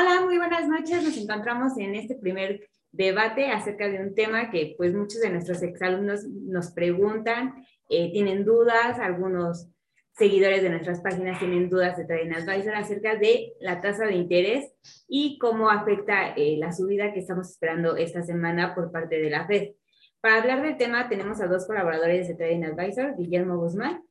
Hola, 0.00 0.20
muy 0.20 0.38
buenas 0.38 0.68
noches. 0.68 1.02
Nos 1.02 1.16
encontramos 1.16 1.76
en 1.76 1.96
este 1.96 2.14
primer 2.14 2.68
debate 2.92 3.50
acerca 3.50 3.88
de 3.88 3.98
un 3.98 4.14
tema 4.14 4.48
que 4.48 4.74
pues 4.76 4.94
muchos 4.94 5.20
de 5.20 5.30
nuestros 5.30 5.60
exalumnos 5.62 6.24
nos 6.24 6.70
preguntan, 6.70 7.66
eh, 7.88 8.12
tienen 8.12 8.44
dudas, 8.44 9.00
algunos 9.00 9.68
seguidores 10.12 10.62
de 10.62 10.70
nuestras 10.70 11.00
páginas 11.00 11.40
tienen 11.40 11.68
dudas 11.68 11.96
de 11.96 12.04
Trading 12.04 12.32
Advisor 12.32 12.76
acerca 12.76 13.16
de 13.16 13.54
la 13.60 13.80
tasa 13.80 14.04
de 14.04 14.14
interés 14.14 14.72
y 15.08 15.36
cómo 15.38 15.68
afecta 15.68 16.32
eh, 16.36 16.56
la 16.58 16.70
subida 16.70 17.12
que 17.12 17.18
estamos 17.18 17.50
esperando 17.50 17.96
esta 17.96 18.22
semana 18.22 18.76
por 18.76 18.92
parte 18.92 19.18
de 19.18 19.30
la 19.30 19.48
Fed. 19.48 19.72
Para 20.20 20.36
hablar 20.36 20.62
del 20.62 20.76
tema 20.76 21.08
tenemos 21.08 21.40
a 21.40 21.48
dos 21.48 21.66
colaboradores 21.66 22.28
de 22.28 22.36
Trading 22.36 22.64
Advisor, 22.66 23.16
Guillermo 23.16 23.56
Guzmán. 23.56 24.04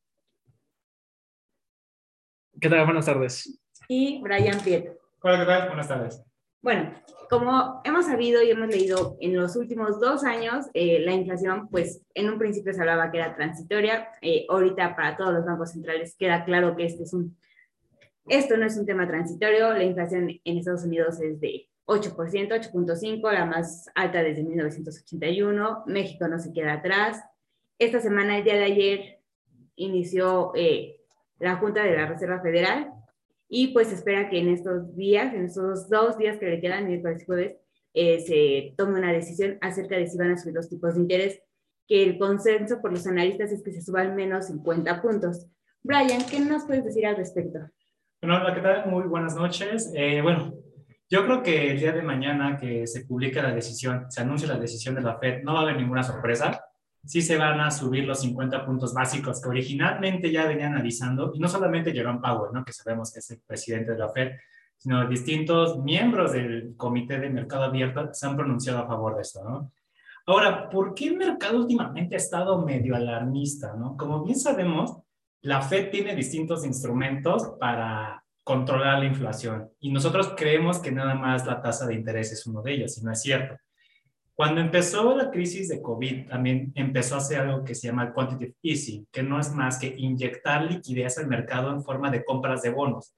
¿Qué 2.59 2.67
tal? 2.67 2.83
Buenas 2.83 3.05
tardes. 3.05 3.57
Y 3.87 4.19
Brian 4.21 4.59
Pietro. 4.59 5.06
Hola, 5.19 5.39
¿qué 5.39 5.45
tal? 5.45 5.67
Buenas 5.69 5.87
tardes. 5.87 6.23
Bueno, 6.61 6.93
como 7.27 7.81
hemos 7.83 8.05
sabido 8.05 8.43
y 8.43 8.51
hemos 8.51 8.67
leído 8.67 9.17
en 9.19 9.35
los 9.35 9.55
últimos 9.55 9.99
dos 9.99 10.23
años, 10.23 10.67
eh, 10.75 10.99
la 10.99 11.11
inflación, 11.11 11.69
pues 11.69 12.03
en 12.13 12.29
un 12.29 12.37
principio 12.37 12.71
se 12.71 12.81
hablaba 12.81 13.09
que 13.09 13.17
era 13.17 13.35
transitoria. 13.35 14.09
Eh, 14.21 14.45
ahorita 14.47 14.95
para 14.95 15.17
todos 15.17 15.33
los 15.33 15.43
bancos 15.43 15.71
centrales 15.71 16.15
queda 16.19 16.45
claro 16.45 16.75
que 16.75 16.85
este 16.85 17.03
es 17.03 17.13
un, 17.13 17.35
esto 18.27 18.57
no 18.57 18.65
es 18.67 18.77
un 18.77 18.85
tema 18.85 19.07
transitorio. 19.07 19.73
La 19.73 19.83
inflación 19.83 20.29
en 20.43 20.57
Estados 20.57 20.83
Unidos 20.83 21.19
es 21.19 21.39
de 21.41 21.67
8%, 21.87 22.15
8.5, 22.15 23.31
la 23.31 23.45
más 23.45 23.89
alta 23.95 24.21
desde 24.21 24.43
1981. 24.43 25.83
México 25.87 26.27
no 26.27 26.37
se 26.37 26.53
queda 26.53 26.73
atrás. 26.73 27.23
Esta 27.79 27.99
semana, 28.01 28.37
el 28.37 28.43
día 28.43 28.55
de 28.55 28.65
ayer, 28.65 29.19
inició 29.77 30.51
eh, 30.53 31.01
la 31.39 31.55
Junta 31.55 31.83
de 31.83 31.97
la 31.97 32.05
Reserva 32.05 32.39
Federal 32.39 32.93
y 33.49 33.67
pues 33.67 33.91
espera 33.91 34.29
que 34.29 34.39
en 34.39 34.49
estos 34.49 34.95
días, 34.95 35.33
en 35.33 35.45
estos 35.45 35.89
dos 35.89 36.17
días 36.17 36.37
que 36.37 36.47
le 36.47 36.59
quedan, 36.59 36.87
miércoles 36.87 37.23
y 37.23 37.25
jueves, 37.25 37.55
eh, 37.93 38.19
se 38.19 38.75
tome 38.77 38.99
una 38.99 39.11
decisión 39.11 39.57
acerca 39.61 39.95
de 39.95 40.07
si 40.07 40.17
van 40.17 40.31
a 40.31 40.37
subir 40.37 40.55
los 40.55 40.69
tipos 40.69 40.95
de 40.95 41.01
interés, 41.01 41.41
que 41.87 42.03
el 42.03 42.19
consenso 42.19 42.81
por 42.81 42.91
los 42.91 43.07
analistas 43.07 43.51
es 43.51 43.63
que 43.63 43.71
se 43.71 43.81
suba 43.81 44.01
al 44.01 44.13
menos 44.13 44.47
50 44.47 45.01
puntos. 45.01 45.47
Brian, 45.81 46.25
¿qué 46.29 46.39
nos 46.39 46.65
puedes 46.65 46.83
decir 46.83 47.05
al 47.05 47.15
respecto? 47.15 47.59
Bueno, 48.21 48.37
hola, 48.37 48.53
¿qué 48.53 48.61
tal? 48.61 48.89
Muy 48.91 49.03
buenas 49.05 49.35
noches. 49.35 49.91
Eh, 49.95 50.21
bueno, 50.21 50.53
yo 51.09 51.23
creo 51.23 51.41
que 51.41 51.71
el 51.71 51.79
día 51.79 51.93
de 51.93 52.01
mañana 52.01 52.57
que 52.57 52.85
se 52.85 53.05
publique 53.05 53.41
la 53.41 53.53
decisión, 53.53 54.11
se 54.11 54.21
anuncie 54.21 54.47
la 54.47 54.59
decisión 54.59 54.95
de 54.95 55.01
la 55.01 55.17
FED, 55.17 55.43
no 55.43 55.53
va 55.53 55.59
a 55.59 55.63
haber 55.63 55.77
ninguna 55.77 56.03
sorpresa 56.03 56.61
sí 57.05 57.21
se 57.21 57.37
van 57.37 57.59
a 57.59 57.71
subir 57.71 58.05
los 58.05 58.21
50 58.21 58.65
puntos 58.65 58.93
básicos 58.93 59.41
que 59.41 59.49
originalmente 59.49 60.31
ya 60.31 60.45
venían 60.45 60.73
analizando, 60.73 61.31
y 61.33 61.39
no 61.39 61.47
solamente 61.47 61.93
Jerome 61.93 62.19
Powell, 62.21 62.53
¿no? 62.53 62.65
que 62.65 62.73
sabemos 62.73 63.11
que 63.11 63.19
es 63.19 63.31
el 63.31 63.41
presidente 63.45 63.91
de 63.93 63.97
la 63.97 64.09
Fed, 64.09 64.31
sino 64.77 65.07
distintos 65.07 65.79
miembros 65.79 66.33
del 66.33 66.75
Comité 66.77 67.19
de 67.19 67.29
Mercado 67.29 67.63
Abierto 67.63 68.13
se 68.13 68.25
han 68.25 68.35
pronunciado 68.35 68.79
a 68.79 68.87
favor 68.87 69.15
de 69.15 69.21
esto. 69.21 69.43
¿no? 69.43 69.71
Ahora, 70.27 70.69
¿por 70.69 70.93
qué 70.93 71.07
el 71.07 71.17
mercado 71.17 71.57
últimamente 71.57 72.15
ha 72.15 72.17
estado 72.17 72.63
medio 72.63 72.95
alarmista? 72.95 73.73
¿no? 73.73 73.97
Como 73.97 74.23
bien 74.23 74.37
sabemos, 74.37 74.97
la 75.41 75.61
Fed 75.61 75.89
tiene 75.89 76.15
distintos 76.15 76.65
instrumentos 76.65 77.55
para 77.59 78.23
controlar 78.43 78.99
la 78.99 79.05
inflación 79.05 79.69
y 79.79 79.91
nosotros 79.91 80.33
creemos 80.37 80.79
que 80.79 80.91
nada 80.91 81.15
más 81.15 81.45
la 81.45 81.61
tasa 81.61 81.85
de 81.85 81.95
interés 81.95 82.31
es 82.31 82.45
uno 82.47 82.61
de 82.61 82.73
ellos, 82.73 82.97
y 82.97 83.03
no 83.03 83.11
es 83.11 83.21
cierto. 83.21 83.55
Cuando 84.37 84.61
empezó 84.61 85.17
la 85.17 85.31
crisis 85.31 85.67
de 85.67 85.81
COVID, 85.81 86.27
también 86.27 86.71
empezó 86.75 87.15
a 87.15 87.17
hacer 87.17 87.39
algo 87.39 87.63
que 87.63 87.73
se 87.73 87.87
llama 87.87 88.13
quantitative 88.13 88.55
easing, 88.61 89.07
que 89.11 89.23
no 89.23 89.39
es 89.39 89.51
más 89.51 89.79
que 89.79 89.95
inyectar 89.97 90.61
liquidez 90.61 91.17
al 91.17 91.25
mercado 91.25 91.71
en 91.71 91.83
forma 91.83 92.11
de 92.11 92.23
compras 92.23 92.61
de 92.61 92.69
bonos. 92.69 93.15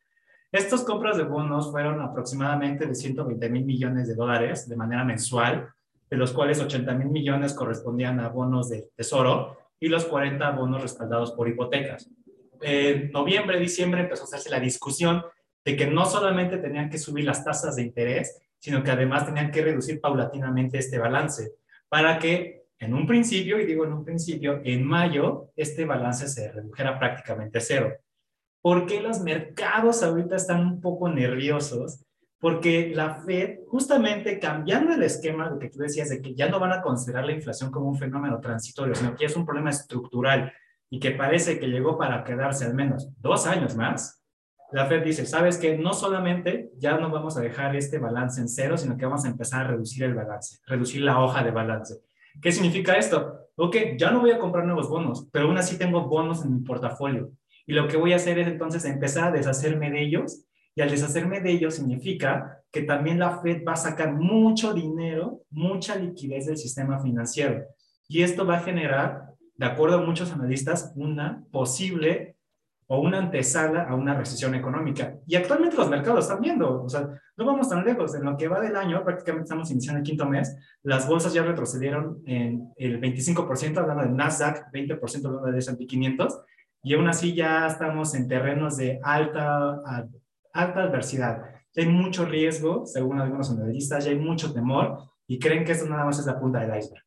Estas 0.49 0.81
compras 0.81 1.17
de 1.17 1.23
bonos 1.23 1.71
fueron 1.71 1.99
aproximadamente 1.99 2.85
de 2.85 2.95
120 2.95 3.49
mil 3.49 3.65
millones 3.65 4.07
de 4.07 4.15
dólares 4.15 4.69
de 4.69 4.77
manera 4.77 5.03
mensual, 5.03 5.67
de 6.09 6.15
los 6.15 6.31
cuales 6.31 6.61
80 6.61 6.93
mil 6.93 7.09
millones 7.09 7.53
correspondían 7.53 8.21
a 8.21 8.29
bonos 8.29 8.69
de 8.69 8.87
tesoro 8.95 9.58
y 9.77 9.89
los 9.89 10.05
40 10.05 10.49
bonos 10.52 10.81
respaldados 10.81 11.33
por 11.33 11.49
hipotecas. 11.49 12.09
En 12.61 13.11
noviembre, 13.11 13.59
diciembre 13.59 14.03
empezó 14.03 14.21
a 14.21 14.27
hacerse 14.27 14.49
la 14.49 14.61
discusión 14.61 15.21
de 15.65 15.75
que 15.75 15.85
no 15.85 16.05
solamente 16.05 16.59
tenían 16.59 16.89
que 16.89 16.97
subir 16.97 17.25
las 17.25 17.43
tasas 17.43 17.75
de 17.75 17.81
interés, 17.81 18.41
sino 18.59 18.83
que 18.83 18.92
además 18.92 19.25
tenían 19.25 19.52
que 19.52 19.61
reducir 19.61 19.99
paulatinamente 19.99 20.77
este 20.77 20.99
balance 20.99 21.53
para 21.87 22.20
que 22.20 22.59
en 22.80 22.93
un 22.93 23.05
principio, 23.05 23.59
y 23.59 23.65
digo 23.65 23.86
en 23.86 23.93
un 23.93 24.05
principio, 24.05 24.61
en 24.64 24.86
mayo, 24.86 25.52
este 25.55 25.83
balance 25.83 26.27
se 26.30 26.52
redujera 26.52 26.97
prácticamente 26.97 27.58
a 27.58 27.61
cero. 27.61 27.93
¿Por 28.61 28.86
qué 28.86 29.02
los 29.02 29.20
mercados 29.21 30.02
ahorita 30.02 30.37
están 30.37 30.61
un 30.61 30.81
poco 30.81 31.09
nerviosos? 31.09 32.05
Porque 32.39 32.93
la 32.95 33.15
Fed, 33.15 33.59
justamente 33.67 34.39
cambiando 34.39 34.93
el 34.93 35.03
esquema, 35.03 35.49
lo 35.49 35.59
que 35.59 35.70
tú 35.70 35.80
decías, 35.80 36.09
de 36.09 36.21
que 36.21 36.33
ya 36.36 36.47
no 36.47 36.59
van 36.59 36.71
a 36.71 36.81
considerar 36.81 37.26
la 37.26 37.33
inflación 37.33 37.70
como 37.70 37.89
un 37.89 37.97
fenómeno 37.97 38.39
transitorio, 38.39 38.95
sino 38.95 39.14
que 39.15 39.26
es 39.26 39.36
un 39.36 39.45
problema 39.45 39.71
estructural 39.71 40.53
y 40.89 40.99
que 40.99 41.11
parece 41.11 41.59
que 41.59 41.67
llegó 41.67 41.97
para 41.97 42.23
quedarse 42.23 42.64
al 42.64 42.76
menos 42.76 43.09
dos 43.17 43.45
años 43.45 43.76
más, 43.76 44.18
la 44.71 44.85
Fed 44.85 45.03
dice, 45.03 45.25
sabes 45.25 45.57
que 45.57 45.77
no 45.77 45.93
solamente 45.93 46.69
ya 46.77 46.97
no 46.97 47.09
vamos 47.09 47.37
a 47.37 47.41
dejar 47.41 47.75
este 47.75 47.97
balance 47.97 48.39
en 48.39 48.47
cero, 48.47 48.77
sino 48.77 48.97
que 48.97 49.05
vamos 49.05 49.25
a 49.25 49.30
empezar 49.30 49.65
a 49.65 49.69
reducir 49.69 50.03
el 50.03 50.13
balance, 50.13 50.59
reducir 50.67 51.02
la 51.02 51.19
hoja 51.19 51.43
de 51.43 51.52
balance. 51.52 51.95
¿Qué 52.41 52.52
significa 52.52 52.93
esto? 52.93 53.47
Ok, 53.55 53.75
ya 53.97 54.11
no 54.11 54.21
voy 54.21 54.31
a 54.31 54.39
comprar 54.39 54.65
nuevos 54.65 54.87
bonos, 54.87 55.27
pero 55.31 55.47
aún 55.47 55.58
así 55.58 55.77
tengo 55.77 56.08
bonos 56.08 56.45
en 56.45 56.53
mi 56.53 56.61
portafolio. 56.61 57.31
Y 57.65 57.73
lo 57.73 57.87
que 57.87 57.97
voy 57.97 58.13
a 58.13 58.17
hacer 58.17 58.37
es 58.39 58.47
entonces 58.47 58.85
empezar 58.85 59.29
a 59.29 59.31
deshacerme 59.31 59.91
de 59.91 60.02
ellos. 60.02 60.45
Y 60.75 60.81
al 60.81 60.89
deshacerme 60.89 61.41
de 61.41 61.52
ellos 61.52 61.75
significa 61.75 62.61
que 62.71 62.83
también 62.83 63.19
la 63.19 63.39
Fed 63.41 63.63
va 63.67 63.73
a 63.73 63.77
sacar 63.77 64.13
mucho 64.13 64.73
dinero, 64.73 65.41
mucha 65.49 65.95
liquidez 65.95 66.45
del 66.45 66.58
sistema 66.58 66.99
financiero. 66.99 67.65
Y 68.08 68.21
esto 68.21 68.45
va 68.45 68.58
a 68.58 68.63
generar, 68.63 69.33
de 69.55 69.65
acuerdo 69.65 69.97
a 69.97 70.05
muchos 70.05 70.31
analistas, 70.31 70.93
una 70.95 71.43
posible 71.52 72.37
o 72.92 73.00
una 73.02 73.20
antesala 73.20 73.83
a 73.83 73.94
una 73.94 74.16
recesión 74.16 74.55
económica. 74.55 75.16
Y 75.27 75.36
actualmente 75.36 75.77
los 75.77 75.89
mercados 75.89 76.26
están 76.26 76.42
viendo, 76.42 76.82
o 76.83 76.89
sea, 76.89 77.08
no 77.38 77.45
vamos 77.45 77.70
tan 77.70 77.86
lejos. 77.86 78.16
En 78.16 78.23
lo 78.23 78.36
que 78.36 78.48
va 78.48 78.60
del 78.60 78.76
año, 78.76 79.04
prácticamente 79.04 79.44
estamos 79.44 79.70
iniciando 79.70 80.00
el 80.00 80.04
quinto 80.04 80.26
mes, 80.26 80.58
las 80.82 81.08
bolsas 81.08 81.32
ya 81.32 81.44
retrocedieron 81.44 82.23
en 82.26 82.73
el 82.77 83.00
25%, 83.00 83.77
hablando 83.77 84.04
de 84.04 84.10
Nasdaq, 84.10 84.72
20% 84.72 85.26
hablando 85.26 85.52
de 85.52 85.60
S&P 85.60 85.86
500, 85.86 86.42
y 86.82 86.95
aún 86.95 87.08
así 87.08 87.36
ya 87.36 87.67
estamos 87.67 88.16
en 88.16 88.27
terrenos 88.27 88.77
de 88.77 89.00
alta, 89.04 89.82
alta 90.52 90.83
adversidad. 90.83 91.44
Ya 91.76 91.83
hay 91.83 91.89
mucho 91.89 92.26
riesgo, 92.26 92.88
según 92.88 93.20
algunos 93.20 93.52
analistas, 93.52 94.06
ya 94.06 94.11
hay 94.11 94.17
mucho 94.17 94.52
temor, 94.52 94.98
y 95.27 95.38
creen 95.38 95.64
que 95.64 95.73
esto 95.73 95.88
nada 95.88 96.06
más 96.06 96.17
es 96.17 96.26
la 96.26 96.39
punta 96.39 96.60
del 96.60 96.76
iceberg. 96.76 97.04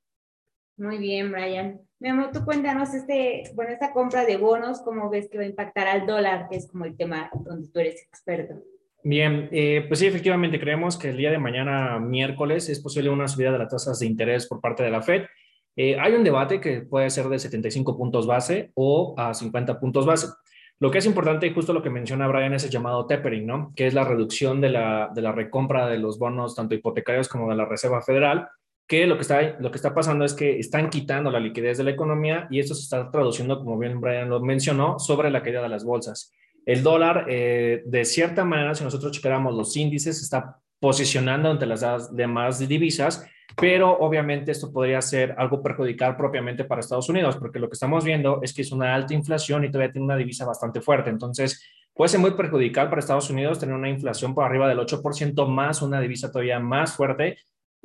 Muy 0.76 0.98
bien, 0.98 1.32
Brian. 1.32 1.80
Mi 2.02 2.08
amor, 2.08 2.30
tú 2.32 2.44
cuéntanos 2.44 2.92
este, 2.94 3.44
bueno, 3.54 3.70
esta 3.70 3.92
compra 3.92 4.24
de 4.24 4.36
bonos, 4.36 4.80
¿cómo 4.80 5.08
ves 5.08 5.28
que 5.30 5.38
va 5.38 5.44
a 5.44 5.46
impactar 5.46 5.86
al 5.86 6.04
dólar, 6.04 6.48
que 6.50 6.56
es 6.56 6.66
como 6.66 6.84
el 6.84 6.96
tema 6.96 7.30
donde 7.44 7.68
tú 7.68 7.78
eres 7.78 8.02
experto? 8.02 8.56
Bien, 9.04 9.48
eh, 9.52 9.84
pues 9.86 10.00
sí, 10.00 10.08
efectivamente 10.08 10.58
creemos 10.58 10.98
que 10.98 11.10
el 11.10 11.16
día 11.16 11.30
de 11.30 11.38
mañana, 11.38 12.00
miércoles, 12.00 12.68
es 12.68 12.80
posible 12.80 13.08
una 13.08 13.28
subida 13.28 13.52
de 13.52 13.58
las 13.60 13.68
tasas 13.68 14.00
de 14.00 14.06
interés 14.06 14.48
por 14.48 14.60
parte 14.60 14.82
de 14.82 14.90
la 14.90 15.00
Fed. 15.00 15.26
Eh, 15.76 15.96
hay 15.96 16.14
un 16.14 16.24
debate 16.24 16.60
que 16.60 16.80
puede 16.80 17.08
ser 17.08 17.28
de 17.28 17.38
75 17.38 17.96
puntos 17.96 18.26
base 18.26 18.72
o 18.74 19.14
a 19.16 19.32
50 19.32 19.78
puntos 19.78 20.04
base. 20.04 20.26
Lo 20.80 20.90
que 20.90 20.98
es 20.98 21.06
importante, 21.06 21.46
y 21.46 21.54
justo 21.54 21.72
lo 21.72 21.84
que 21.84 21.90
menciona 21.90 22.26
Brian, 22.26 22.52
es 22.52 22.64
el 22.64 22.70
llamado 22.70 23.06
tapering, 23.06 23.46
¿no? 23.46 23.72
Que 23.76 23.86
es 23.86 23.94
la 23.94 24.02
reducción 24.02 24.60
de 24.60 24.70
la, 24.70 25.08
de 25.14 25.22
la 25.22 25.30
recompra 25.30 25.86
de 25.86 25.98
los 25.98 26.18
bonos, 26.18 26.56
tanto 26.56 26.74
hipotecarios 26.74 27.28
como 27.28 27.48
de 27.48 27.54
la 27.54 27.64
Reserva 27.64 28.02
Federal, 28.02 28.48
que 28.92 29.06
lo 29.06 29.16
que, 29.16 29.22
está, 29.22 29.56
lo 29.58 29.70
que 29.70 29.76
está 29.76 29.94
pasando 29.94 30.22
es 30.22 30.34
que 30.34 30.58
están 30.58 30.90
quitando 30.90 31.30
la 31.30 31.40
liquidez 31.40 31.78
de 31.78 31.84
la 31.84 31.92
economía 31.92 32.46
y 32.50 32.60
eso 32.60 32.74
se 32.74 32.82
está 32.82 33.10
traduciendo, 33.10 33.58
como 33.58 33.78
bien 33.78 34.02
Brian 34.02 34.28
lo 34.28 34.38
mencionó, 34.38 34.98
sobre 34.98 35.30
la 35.30 35.42
caída 35.42 35.62
de 35.62 35.70
las 35.70 35.82
bolsas. 35.82 36.30
El 36.66 36.82
dólar, 36.82 37.24
eh, 37.26 37.84
de 37.86 38.04
cierta 38.04 38.44
manera, 38.44 38.74
si 38.74 38.84
nosotros 38.84 39.12
checáramos 39.12 39.54
los 39.54 39.74
índices, 39.78 40.20
está 40.20 40.58
posicionando 40.78 41.50
ante 41.50 41.64
las 41.64 42.14
demás 42.14 42.58
divisas, 42.68 43.26
pero 43.56 43.96
obviamente 43.98 44.52
esto 44.52 44.70
podría 44.70 45.00
ser 45.00 45.36
algo 45.38 45.62
perjudicial 45.62 46.14
propiamente 46.14 46.64
para 46.64 46.82
Estados 46.82 47.08
Unidos, 47.08 47.38
porque 47.38 47.60
lo 47.60 47.70
que 47.70 47.74
estamos 47.74 48.04
viendo 48.04 48.40
es 48.42 48.52
que 48.52 48.60
es 48.60 48.72
una 48.72 48.94
alta 48.94 49.14
inflación 49.14 49.64
y 49.64 49.70
todavía 49.70 49.92
tiene 49.92 50.04
una 50.04 50.16
divisa 50.16 50.44
bastante 50.44 50.82
fuerte. 50.82 51.08
Entonces, 51.08 51.64
puede 51.94 52.10
ser 52.10 52.20
muy 52.20 52.32
perjudicial 52.32 52.90
para 52.90 53.00
Estados 53.00 53.30
Unidos 53.30 53.58
tener 53.58 53.74
una 53.74 53.88
inflación 53.88 54.34
por 54.34 54.44
arriba 54.44 54.68
del 54.68 54.80
8% 54.80 55.48
más 55.48 55.80
una 55.80 55.98
divisa 55.98 56.30
todavía 56.30 56.60
más 56.60 56.94
fuerte 56.94 57.38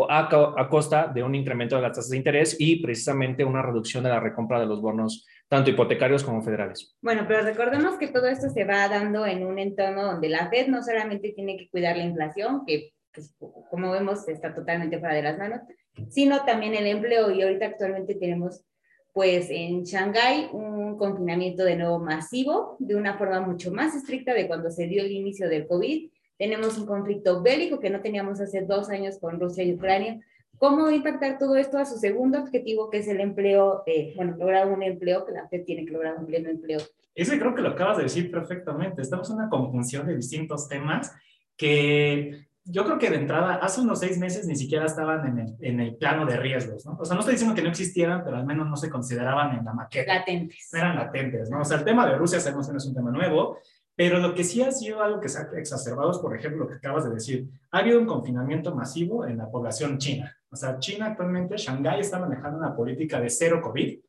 a, 0.09 0.67
costa 0.69 1.07
de 1.07 1.23
un 1.23 1.33
incremento 1.33 1.75
de 1.75 1.81
las 1.81 1.93
tasas 1.93 2.09
de 2.09 2.17
interés 2.17 2.55
y 2.59 2.81
precisamente 2.81 3.43
una 3.43 3.61
reducción 3.61 4.03
de 4.03 4.09
la 4.09 4.19
recompra 4.19 4.59
de 4.59 4.67
los 4.67 4.81
bonos, 4.81 5.25
tanto 5.47 5.71
hipotecarios 5.71 6.23
como 6.23 6.43
federales. 6.43 6.95
Bueno, 7.01 7.25
pero 7.27 7.41
recordemos 7.41 7.95
que 7.97 8.07
todo 8.07 8.27
esto 8.27 8.49
se 8.49 8.63
va 8.63 8.87
dando 8.87 9.25
en 9.25 9.45
un 9.45 9.57
entorno 9.57 10.03
donde 10.03 10.29
la 10.29 10.49
Fed 10.49 10.67
no 10.67 10.83
solamente 10.83 11.31
tiene 11.31 11.57
que 11.57 11.69
cuidar 11.69 11.97
la 11.97 12.03
inflación, 12.03 12.63
que 12.65 12.93
como 13.71 13.91
vemos 13.91 14.27
está 14.27 14.53
totalmente 14.53 14.99
fuera 14.99 15.15
de 15.15 15.23
las 15.23 15.37
manos, 15.37 15.61
sino 16.09 16.45
también 16.45 16.75
el 16.75 16.85
empleo. 16.85 17.31
Y 17.31 17.41
ahorita 17.41 17.65
actualmente 17.65 18.15
tenemos 18.15 18.63
pues 19.13 19.47
en 19.49 19.83
Shanghái 19.83 20.49
un 20.51 20.95
confinamiento 20.95 21.63
de 21.63 21.75
nuevo 21.75 21.97
masivo, 21.97 22.75
de 22.77 22.95
una 22.95 23.17
forma 23.17 23.41
mucho 23.41 23.71
más 23.71 23.95
estricta 23.95 24.31
de 24.35 24.47
cuando 24.47 24.69
se 24.69 24.85
dio 24.85 25.03
el 25.03 25.11
inicio 25.11 25.49
del 25.49 25.65
COVID 25.65 26.11
tenemos 26.37 26.77
un 26.77 26.85
conflicto 26.85 27.41
bélico 27.41 27.79
que 27.79 27.89
no 27.89 28.01
teníamos 28.01 28.39
hace 28.39 28.61
dos 28.61 28.89
años 28.89 29.17
con 29.19 29.39
Rusia 29.39 29.63
y 29.63 29.73
Ucrania. 29.73 30.19
¿Cómo 30.57 30.83
va 30.83 30.89
a 30.89 30.95
impactar 30.95 31.37
todo 31.37 31.55
esto 31.55 31.77
a 31.77 31.85
su 31.85 31.97
segundo 31.97 32.39
objetivo, 32.39 32.89
que 32.89 32.97
es 32.99 33.07
el 33.07 33.19
empleo, 33.19 33.83
eh, 33.85 34.13
bueno, 34.15 34.35
lograr 34.37 34.67
un 34.67 34.81
empleo, 34.81 35.25
que 35.25 35.31
la 35.31 35.47
FED 35.47 35.65
tiene 35.65 35.85
que 35.85 35.91
lograr 35.91 36.17
un 36.17 36.25
pleno 36.25 36.49
empleo? 36.49 36.79
Ese 37.13 37.39
creo 37.39 37.53
que 37.53 37.61
lo 37.61 37.69
acabas 37.69 37.97
de 37.97 38.03
decir 38.03 38.31
perfectamente. 38.31 39.01
Estamos 39.01 39.29
en 39.29 39.37
una 39.37 39.49
conjunción 39.49 40.05
de 40.07 40.15
distintos 40.15 40.67
temas 40.67 41.11
que 41.55 42.47
yo 42.69 42.83
creo 42.83 42.99
que 42.99 43.09
de 43.09 43.15
entrada, 43.15 43.55
hace 43.55 43.79
unos 43.79 43.99
seis 43.99 44.17
meses 44.17 44.45
ni 44.45 44.55
siquiera 44.55 44.85
estaban 44.85 45.25
en 45.25 45.39
el, 45.39 45.55
en 45.61 45.79
el, 45.79 45.95
plano 45.95 46.25
de 46.25 46.35
riesgos, 46.35 46.85
¿no? 46.85 46.97
O 46.99 47.05
sea, 47.05 47.13
no 47.15 47.21
estoy 47.21 47.35
diciendo 47.35 47.55
que 47.55 47.61
no 47.61 47.69
existieran, 47.69 48.23
pero 48.25 48.35
al 48.35 48.45
menos 48.45 48.67
no 48.67 48.75
se 48.75 48.89
consideraban 48.89 49.57
en 49.57 49.63
la 49.63 49.73
maqueta. 49.73 50.15
Latentes. 50.15 50.73
eran 50.73 50.97
latentes, 50.97 51.49
¿no? 51.49 51.61
O 51.61 51.65
sea, 51.65 51.77
el 51.77 51.85
tema 51.85 52.05
de 52.05 52.17
Rusia 52.17 52.41
sabemos 52.41 52.67
que 52.67 52.73
no 52.73 52.77
es 52.77 52.85
un 52.85 52.93
tema 52.93 53.09
nuevo, 53.09 53.59
pero 53.97 54.19
lo 54.19 54.33
que 54.33 54.45
sí 54.45 54.61
ha 54.61 54.71
sido 54.71 55.01
algo 55.01 55.19
que 55.19 55.27
se 55.27 55.39
ha 55.39 55.49
exacerbado 55.57 56.11
es, 56.11 56.19
por 56.19 56.33
ejemplo, 56.33 56.63
lo 56.63 56.69
que 56.69 56.75
acabas 56.75 57.03
de 57.03 57.15
decir. 57.15 57.49
Ha 57.71 57.79
habido 57.79 57.99
un 57.99 58.05
confinamiento 58.05 58.73
masivo 58.73 59.25
en 59.25 59.37
la 59.37 59.49
población 59.49 59.97
china. 59.97 60.33
O 60.49 60.55
sea, 60.55 60.79
China 60.79 61.07
actualmente, 61.07 61.57
Shanghái 61.57 61.99
está 61.99 62.19
manejando 62.19 62.59
una 62.59 62.75
política 62.75 63.19
de 63.19 63.29
cero 63.29 63.59
COVID, 63.61 63.99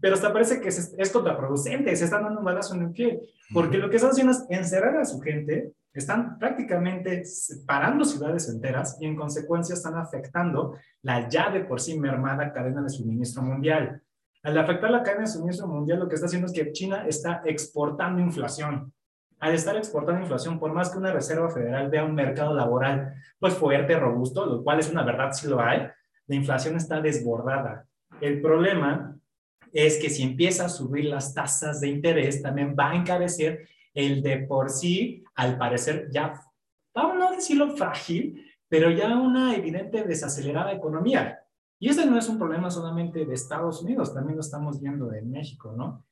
pero 0.00 0.14
hasta 0.14 0.32
parece 0.32 0.60
que 0.60 0.68
es, 0.68 0.94
es 0.98 1.10
contraproducente, 1.10 1.96
se 1.96 2.04
están 2.04 2.24
dando 2.24 2.40
un 2.40 2.44
balazo 2.44 2.74
en 2.74 2.82
el 2.82 2.90
pie, 2.90 3.20
porque 3.54 3.78
lo 3.78 3.88
que 3.88 3.96
están 3.96 4.10
haciendo 4.10 4.32
es 4.32 4.44
encerrar 4.50 4.96
a 4.98 5.04
su 5.06 5.20
gente 5.20 5.72
están 5.98 6.38
prácticamente 6.38 7.24
separando 7.24 8.04
ciudades 8.04 8.48
enteras 8.48 8.96
y 9.00 9.06
en 9.06 9.16
consecuencia 9.16 9.74
están 9.74 9.96
afectando 9.96 10.76
la 11.02 11.28
ya 11.28 11.50
de 11.50 11.64
por 11.64 11.80
sí 11.80 11.98
mermada 11.98 12.52
cadena 12.52 12.82
de 12.82 12.88
suministro 12.88 13.42
mundial. 13.42 14.02
Al 14.42 14.56
afectar 14.56 14.90
la 14.90 15.02
cadena 15.02 15.22
de 15.22 15.32
suministro 15.32 15.66
mundial, 15.66 15.98
lo 15.98 16.08
que 16.08 16.14
está 16.14 16.26
haciendo 16.26 16.46
es 16.46 16.52
que 16.52 16.72
China 16.72 17.04
está 17.06 17.42
exportando 17.44 18.22
inflación. 18.22 18.92
Al 19.40 19.54
estar 19.54 19.76
exportando 19.76 20.22
inflación, 20.22 20.58
por 20.58 20.72
más 20.72 20.90
que 20.90 20.98
una 20.98 21.12
Reserva 21.12 21.50
Federal 21.50 21.88
vea 21.90 22.04
un 22.04 22.14
mercado 22.14 22.54
laboral 22.54 23.14
pues 23.38 23.54
fuerte, 23.54 23.98
robusto, 23.98 24.46
lo 24.46 24.64
cual 24.64 24.80
es 24.80 24.90
una 24.90 25.04
verdad, 25.04 25.32
si 25.32 25.46
lo 25.46 25.60
hay, 25.60 25.86
la 26.26 26.34
inflación 26.34 26.76
está 26.76 27.00
desbordada. 27.00 27.86
El 28.20 28.40
problema 28.40 29.16
es 29.72 29.98
que 29.98 30.10
si 30.10 30.22
empieza 30.22 30.66
a 30.66 30.68
subir 30.68 31.04
las 31.04 31.34
tasas 31.34 31.80
de 31.80 31.88
interés, 31.88 32.42
también 32.42 32.74
va 32.78 32.90
a 32.90 32.96
encarecer 32.96 33.68
el 33.94 34.22
de 34.22 34.38
por 34.38 34.70
sí, 34.70 35.24
al 35.34 35.56
parecer, 35.56 36.08
ya, 36.10 36.40
vamos 36.94 37.16
a 37.16 37.18
no 37.18 37.30
decirlo 37.30 37.76
frágil, 37.76 38.44
pero 38.68 38.90
ya 38.90 39.16
una 39.16 39.54
evidente 39.54 40.02
desacelerada 40.04 40.72
economía. 40.72 41.40
Y 41.78 41.88
ese 41.88 42.06
no 42.06 42.18
es 42.18 42.28
un 42.28 42.38
problema 42.38 42.70
solamente 42.70 43.24
de 43.24 43.34
Estados 43.34 43.82
Unidos, 43.82 44.12
también 44.12 44.36
lo 44.36 44.40
estamos 44.40 44.80
viendo 44.80 45.12
en 45.12 45.30
México, 45.30 45.72
¿no? 45.76 46.04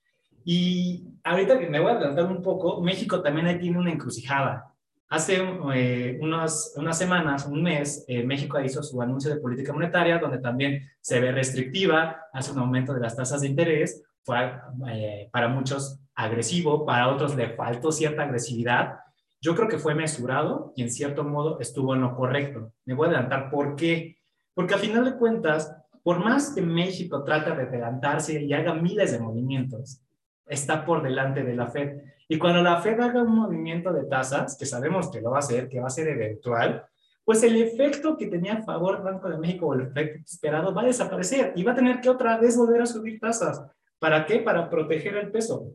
Y 0.48 1.02
ahorita 1.24 1.58
que 1.58 1.68
me 1.68 1.80
voy 1.80 1.90
a 1.90 1.96
adelantar 1.96 2.26
un 2.26 2.40
poco, 2.40 2.80
México 2.80 3.20
también 3.20 3.48
ahí 3.48 3.58
tiene 3.58 3.80
una 3.80 3.90
encrucijada. 3.90 4.72
Hace 5.08 5.42
eh, 5.74 6.20
unas, 6.22 6.72
semanas, 6.92 7.46
un 7.46 7.64
mes, 7.64 8.04
eh, 8.06 8.22
México 8.22 8.60
hizo 8.60 8.80
su 8.80 9.02
anuncio 9.02 9.34
de 9.34 9.40
política 9.40 9.72
monetaria, 9.72 10.20
donde 10.20 10.38
también 10.38 10.88
se 11.00 11.18
ve 11.18 11.32
restrictiva, 11.32 12.26
hace 12.32 12.52
un 12.52 12.60
aumento 12.60 12.94
de 12.94 13.00
las 13.00 13.16
tasas 13.16 13.40
de 13.40 13.48
interés, 13.48 14.04
fue 14.22 14.52
eh, 14.88 15.28
para 15.32 15.48
muchos 15.48 15.98
agresivo, 16.14 16.86
para 16.86 17.08
otros 17.08 17.34
le 17.34 17.56
faltó 17.56 17.90
cierta 17.90 18.22
agresividad. 18.22 19.00
Yo 19.40 19.56
creo 19.56 19.66
que 19.66 19.78
fue 19.78 19.96
mesurado 19.96 20.72
y 20.76 20.82
en 20.82 20.92
cierto 20.92 21.24
modo 21.24 21.58
estuvo 21.58 21.92
en 21.96 22.02
lo 22.02 22.14
correcto. 22.14 22.72
Me 22.84 22.94
voy 22.94 23.08
a 23.08 23.10
adelantar. 23.10 23.50
¿Por 23.50 23.74
qué? 23.74 24.18
Porque 24.54 24.74
a 24.74 24.78
final 24.78 25.04
de 25.04 25.16
cuentas, 25.16 25.76
por 26.04 26.20
más 26.24 26.54
que 26.54 26.62
México 26.62 27.24
trate 27.24 27.50
de 27.50 27.62
adelantarse 27.62 28.40
y 28.40 28.52
haga 28.52 28.74
miles 28.74 29.10
de 29.10 29.18
movimientos, 29.18 30.05
está 30.46 30.84
por 30.84 31.02
delante 31.02 31.42
de 31.42 31.54
la 31.54 31.68
Fed. 31.68 32.02
Y 32.28 32.38
cuando 32.38 32.62
la 32.62 32.80
Fed 32.80 33.00
haga 33.00 33.22
un 33.22 33.34
movimiento 33.34 33.92
de 33.92 34.04
tasas, 34.04 34.56
que 34.58 34.66
sabemos 34.66 35.10
que 35.10 35.20
lo 35.20 35.30
va 35.30 35.36
a 35.36 35.40
hacer, 35.40 35.68
que 35.68 35.80
va 35.80 35.86
a 35.86 35.90
ser 35.90 36.08
eventual, 36.08 36.84
pues 37.24 37.42
el 37.42 37.60
efecto 37.60 38.16
que 38.16 38.28
tenía 38.28 38.54
a 38.54 38.62
favor 38.62 39.02
Banco 39.02 39.28
de 39.28 39.38
México 39.38 39.66
o 39.66 39.74
el 39.74 39.82
efecto 39.82 40.22
esperado 40.24 40.72
va 40.72 40.82
a 40.82 40.86
desaparecer 40.86 41.52
y 41.56 41.64
va 41.64 41.72
a 41.72 41.74
tener 41.74 42.00
que 42.00 42.08
otra 42.08 42.38
vez 42.38 42.56
volver 42.56 42.82
a 42.82 42.86
subir 42.86 43.18
tasas. 43.18 43.64
¿Para 43.98 44.26
qué? 44.26 44.38
Para 44.38 44.70
proteger 44.70 45.16
el 45.16 45.30
peso. 45.30 45.72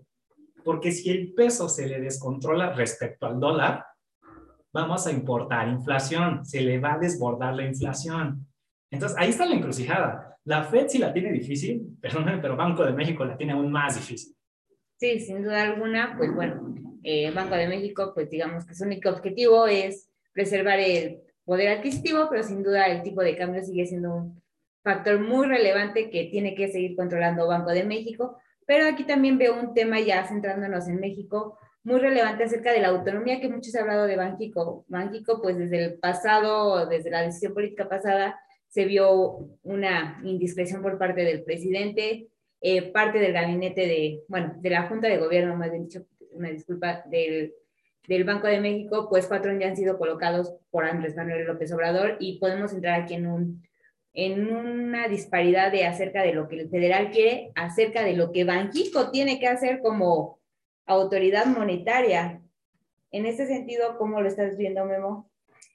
Porque 0.63 0.91
si 0.91 1.09
el 1.09 1.33
peso 1.33 1.67
se 1.67 1.87
le 1.87 1.99
descontrola 1.99 2.71
respecto 2.73 3.25
al 3.25 3.39
dólar, 3.39 3.85
vamos 4.71 5.05
a 5.07 5.11
importar 5.11 5.67
inflación, 5.67 6.45
se 6.45 6.61
le 6.61 6.79
va 6.79 6.93
a 6.93 6.99
desbordar 6.99 7.53
la 7.55 7.65
inflación. 7.65 8.47
Entonces, 8.89 9.17
ahí 9.17 9.29
está 9.29 9.45
la 9.45 9.55
encrucijada. 9.55 10.37
La 10.45 10.63
Fed 10.63 10.87
sí 10.87 10.97
la 10.97 11.13
tiene 11.13 11.31
difícil, 11.31 11.97
perdónenme, 12.01 12.41
pero 12.41 12.55
Banco 12.55 12.85
de 12.85 12.93
México 12.93 13.25
la 13.25 13.37
tiene 13.37 13.53
aún 13.53 13.71
más 13.71 13.95
difícil. 13.95 14.35
Sí, 15.01 15.19
sin 15.19 15.41
duda 15.41 15.63
alguna, 15.63 16.13
pues 16.15 16.31
bueno, 16.31 16.75
eh, 17.01 17.31
Banco 17.31 17.55
de 17.55 17.67
México, 17.67 18.11
pues 18.13 18.29
digamos 18.29 18.67
que 18.67 18.75
su 18.75 18.83
único 18.83 19.09
objetivo 19.09 19.65
es 19.65 20.07
preservar 20.31 20.79
el 20.79 21.23
poder 21.43 21.69
adquisitivo, 21.69 22.27
pero 22.29 22.43
sin 22.43 22.61
duda 22.61 22.85
el 22.85 23.01
tipo 23.01 23.21
de 23.21 23.35
cambio 23.35 23.63
sigue 23.63 23.87
siendo 23.87 24.13
un 24.13 24.43
factor 24.83 25.19
muy 25.19 25.47
relevante 25.47 26.11
que 26.11 26.25
tiene 26.25 26.53
que 26.53 26.67
seguir 26.67 26.95
controlando 26.95 27.47
Banco 27.47 27.71
de 27.71 27.83
México, 27.83 28.37
pero 28.67 28.85
aquí 28.85 29.03
también 29.03 29.39
veo 29.39 29.59
un 29.59 29.73
tema 29.73 29.99
ya 29.99 30.23
centrándonos 30.27 30.87
en 30.87 30.99
México 30.99 31.57
muy 31.81 31.99
relevante 31.99 32.43
acerca 32.43 32.71
de 32.71 32.81
la 32.81 32.89
autonomía 32.89 33.41
que 33.41 33.49
muchos 33.49 33.73
han 33.73 33.81
hablado 33.81 34.05
de 34.05 34.17
Banquico. 34.17 34.85
Banquico, 34.87 35.41
pues 35.41 35.57
desde 35.57 35.83
el 35.83 35.93
pasado, 35.97 36.85
desde 36.85 37.09
la 37.09 37.23
decisión 37.23 37.55
política 37.55 37.89
pasada, 37.89 38.39
se 38.67 38.85
vio 38.85 39.49
una 39.63 40.21
indiscreción 40.23 40.83
por 40.83 40.99
parte 40.99 41.23
del 41.23 41.43
presidente, 41.43 42.27
eh, 42.61 42.91
parte 42.91 43.19
del 43.19 43.33
gabinete 43.33 43.81
de, 43.81 44.23
bueno, 44.27 44.53
de 44.57 44.69
la 44.69 44.87
Junta 44.87 45.07
de 45.07 45.17
Gobierno, 45.17 45.55
más 45.55 45.71
bien 45.71 45.85
dicho, 45.87 46.05
una 46.31 46.49
disculpa, 46.49 47.03
del, 47.07 47.53
del 48.07 48.23
Banco 48.23 48.47
de 48.47 48.61
México, 48.61 49.07
pues 49.09 49.27
cuatro 49.27 49.57
ya 49.59 49.67
han 49.67 49.75
sido 49.75 49.97
colocados 49.97 50.53
por 50.69 50.85
Andrés 50.85 51.15
Manuel 51.15 51.45
López 51.45 51.73
Obrador 51.73 52.17
y 52.19 52.39
podemos 52.39 52.73
entrar 52.73 53.01
aquí 53.01 53.15
en 53.15 53.27
un 53.27 53.63
en 54.13 54.53
una 54.53 55.07
disparidad 55.07 55.71
de 55.71 55.85
acerca 55.85 56.21
de 56.21 56.33
lo 56.33 56.47
que 56.47 56.59
el 56.59 56.69
federal 56.69 57.11
quiere, 57.11 57.51
acerca 57.55 58.03
de 58.03 58.13
lo 58.13 58.31
que 58.31 58.43
Banjico 58.43 59.09
tiene 59.09 59.39
que 59.39 59.47
hacer 59.47 59.79
como 59.81 60.39
autoridad 60.85 61.45
monetaria. 61.45 62.41
En 63.11 63.25
ese 63.25 63.47
sentido, 63.47 63.97
¿cómo 63.97 64.21
lo 64.21 64.27
estás 64.27 64.57
viendo, 64.57 64.85
Memo? 64.85 65.29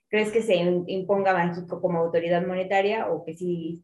¿Crees 0.09 0.31
que 0.31 0.43
se 0.43 0.55
imponga 0.55 1.33
Banjico 1.33 1.81
como 1.81 1.99
autoridad 1.99 2.47
monetaria 2.47 3.09
o 3.11 3.25
que 3.25 3.35
sí 3.35 3.83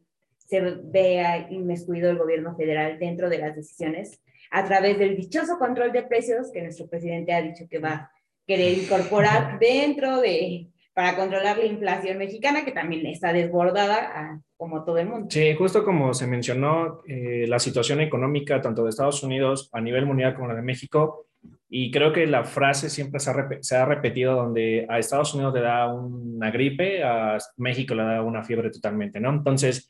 se 0.48 0.60
vea 0.84 1.50
inmiscuido 1.50 2.10
el 2.10 2.18
gobierno 2.18 2.54
federal 2.56 2.98
dentro 2.98 3.28
de 3.28 3.38
las 3.38 3.56
decisiones 3.56 4.20
a 4.50 4.64
través 4.64 4.98
del 4.98 5.16
dichoso 5.16 5.58
control 5.58 5.92
de 5.92 6.02
precios 6.02 6.50
que 6.52 6.62
nuestro 6.62 6.86
presidente 6.86 7.32
ha 7.32 7.42
dicho 7.42 7.64
que 7.70 7.78
va 7.78 7.90
a 7.90 8.12
querer 8.46 8.78
incorporar 8.78 9.58
dentro 9.60 10.20
de 10.20 10.68
para 10.94 11.16
controlar 11.16 11.56
la 11.56 11.64
inflación 11.64 12.18
mexicana, 12.18 12.64
que 12.64 12.72
también 12.72 13.06
está 13.06 13.32
desbordada 13.32 14.42
como 14.56 14.84
todo 14.84 14.98
el 14.98 15.08
mundo. 15.08 15.26
Sí, 15.30 15.54
justo 15.54 15.84
como 15.84 16.12
se 16.12 16.26
mencionó, 16.26 17.00
eh, 17.06 17.46
la 17.48 17.58
situación 17.58 18.00
económica 18.00 18.60
tanto 18.60 18.84
de 18.84 18.90
Estados 18.90 19.22
Unidos 19.22 19.70
a 19.72 19.80
nivel 19.80 20.04
mundial 20.04 20.34
como 20.34 20.48
la 20.48 20.54
de 20.54 20.62
México, 20.62 21.26
y 21.68 21.90
creo 21.90 22.12
que 22.12 22.26
la 22.26 22.44
frase 22.44 22.90
siempre 22.90 23.18
se 23.18 23.30
ha, 23.30 23.48
se 23.62 23.76
ha 23.76 23.86
repetido 23.86 24.34
donde 24.36 24.86
a 24.90 24.98
Estados 24.98 25.34
Unidos 25.34 25.54
le 25.54 25.62
da 25.62 25.90
una 25.90 26.50
gripe, 26.50 27.02
a 27.02 27.38
México 27.56 27.94
le 27.94 28.02
da 28.02 28.22
una 28.22 28.44
fiebre 28.44 28.70
totalmente, 28.70 29.18
¿no? 29.18 29.30
Entonces, 29.30 29.88